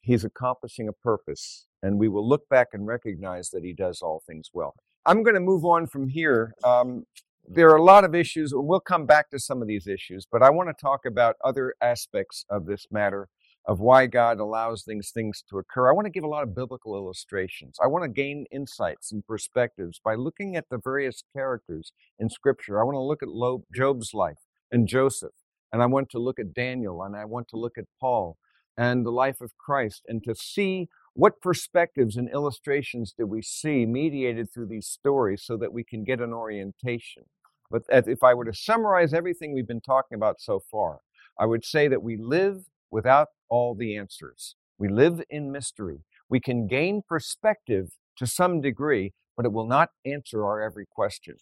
he's 0.00 0.24
accomplishing 0.24 0.86
a 0.86 0.92
purpose, 0.92 1.66
and 1.82 1.98
we 1.98 2.08
will 2.08 2.26
look 2.26 2.48
back 2.48 2.68
and 2.72 2.86
recognize 2.86 3.50
that 3.50 3.64
he 3.64 3.72
does 3.72 4.00
all 4.00 4.22
things 4.24 4.50
well. 4.54 4.74
I'm 5.04 5.24
going 5.24 5.34
to 5.34 5.40
move 5.40 5.64
on 5.64 5.88
from 5.88 6.08
here. 6.08 6.54
Um, 6.62 7.04
there 7.48 7.68
are 7.70 7.76
a 7.76 7.82
lot 7.82 8.04
of 8.04 8.14
issues, 8.14 8.52
and 8.52 8.64
we'll 8.64 8.78
come 8.78 9.06
back 9.06 9.30
to 9.30 9.40
some 9.40 9.60
of 9.60 9.66
these 9.66 9.88
issues, 9.88 10.24
but 10.30 10.40
I 10.40 10.50
want 10.50 10.68
to 10.68 10.80
talk 10.80 11.00
about 11.04 11.34
other 11.44 11.74
aspects 11.80 12.44
of 12.48 12.66
this 12.66 12.86
matter 12.92 13.28
of 13.66 13.80
why 13.80 14.06
God 14.06 14.40
allows 14.40 14.84
these 14.86 15.10
things 15.10 15.44
to 15.48 15.58
occur. 15.58 15.88
I 15.88 15.92
want 15.92 16.06
to 16.06 16.10
give 16.10 16.24
a 16.24 16.28
lot 16.28 16.42
of 16.42 16.54
biblical 16.54 16.96
illustrations. 16.96 17.76
I 17.82 17.86
want 17.86 18.04
to 18.04 18.08
gain 18.08 18.46
insights 18.50 19.12
and 19.12 19.26
perspectives 19.26 20.00
by 20.02 20.14
looking 20.14 20.56
at 20.56 20.68
the 20.70 20.78
various 20.82 21.22
characters 21.34 21.92
in 22.18 22.30
Scripture. 22.30 22.80
I 22.80 22.84
want 22.84 22.96
to 22.96 23.00
look 23.00 23.22
at 23.22 23.74
Job's 23.74 24.14
life 24.14 24.38
and 24.72 24.88
Joseph 24.88 25.34
and 25.72 25.82
I 25.82 25.86
want 25.86 26.10
to 26.10 26.18
look 26.18 26.38
at 26.38 26.54
Daniel 26.54 27.02
and 27.02 27.16
I 27.16 27.24
want 27.24 27.48
to 27.48 27.56
look 27.56 27.78
at 27.78 27.84
Paul 28.00 28.36
and 28.76 29.04
the 29.04 29.10
life 29.10 29.40
of 29.40 29.56
Christ 29.58 30.02
and 30.08 30.22
to 30.24 30.34
see 30.34 30.88
what 31.14 31.40
perspectives 31.40 32.16
and 32.16 32.30
illustrations 32.30 33.12
do 33.16 33.26
we 33.26 33.42
see 33.42 33.84
mediated 33.84 34.52
through 34.52 34.66
these 34.66 34.86
stories 34.86 35.42
so 35.44 35.56
that 35.58 35.72
we 35.72 35.84
can 35.84 36.04
get 36.04 36.20
an 36.20 36.32
orientation. 36.32 37.24
But 37.70 37.82
if 37.90 38.24
I 38.24 38.34
were 38.34 38.44
to 38.44 38.54
summarize 38.54 39.12
everything 39.12 39.52
we've 39.52 39.66
been 39.66 39.80
talking 39.80 40.16
about 40.16 40.40
so 40.40 40.60
far, 40.70 41.00
I 41.38 41.46
would 41.46 41.64
say 41.64 41.88
that 41.88 42.02
we 42.02 42.16
live 42.16 42.64
without 42.90 43.28
all 43.50 43.74
the 43.76 43.96
answers. 43.96 44.56
We 44.78 44.88
live 44.88 45.22
in 45.30 45.52
mystery. 45.52 46.00
We 46.30 46.40
can 46.40 46.68
gain 46.68 47.02
perspective 47.08 47.90
to 48.18 48.26
some 48.28 48.62
degree, 48.62 49.14
but 49.36 49.46
it 49.46 49.52
will 49.52 49.68
not 49.68 49.90
answer 50.06 50.44
our 50.46 50.62
every 50.62 50.86
question 50.86 51.36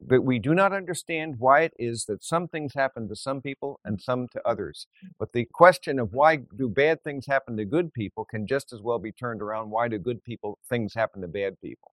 But 0.00 0.22
we 0.24 0.38
do 0.40 0.54
not 0.54 0.74
understand 0.74 1.36
why 1.40 1.62
it 1.62 1.74
is 1.78 2.06
that 2.06 2.24
some 2.24 2.48
things 2.48 2.74
happen 2.74 3.08
to 3.08 3.16
some 3.16 3.42
people 3.42 3.80
and 3.84 4.00
some 4.02 4.28
to 4.34 4.42
others. 4.48 4.88
But 5.18 5.32
the 5.34 5.46
question 5.52 6.00
of 6.00 6.14
why 6.14 6.38
do 6.58 6.68
bad 6.70 7.02
things 7.04 7.26
happen 7.26 7.56
to 7.58 7.66
good 7.66 7.94
people 7.94 8.26
can 8.26 8.46
just 8.46 8.74
as 8.74 8.82
well 8.82 9.00
be 9.00 9.12
turned 9.12 9.42
around. 9.42 9.70
Why 9.72 9.88
do 9.88 9.98
good 9.98 10.24
people 10.24 10.60
things 10.70 10.94
happen 10.94 11.22
to 11.22 11.28
bad 11.28 11.60
people? 11.62 11.93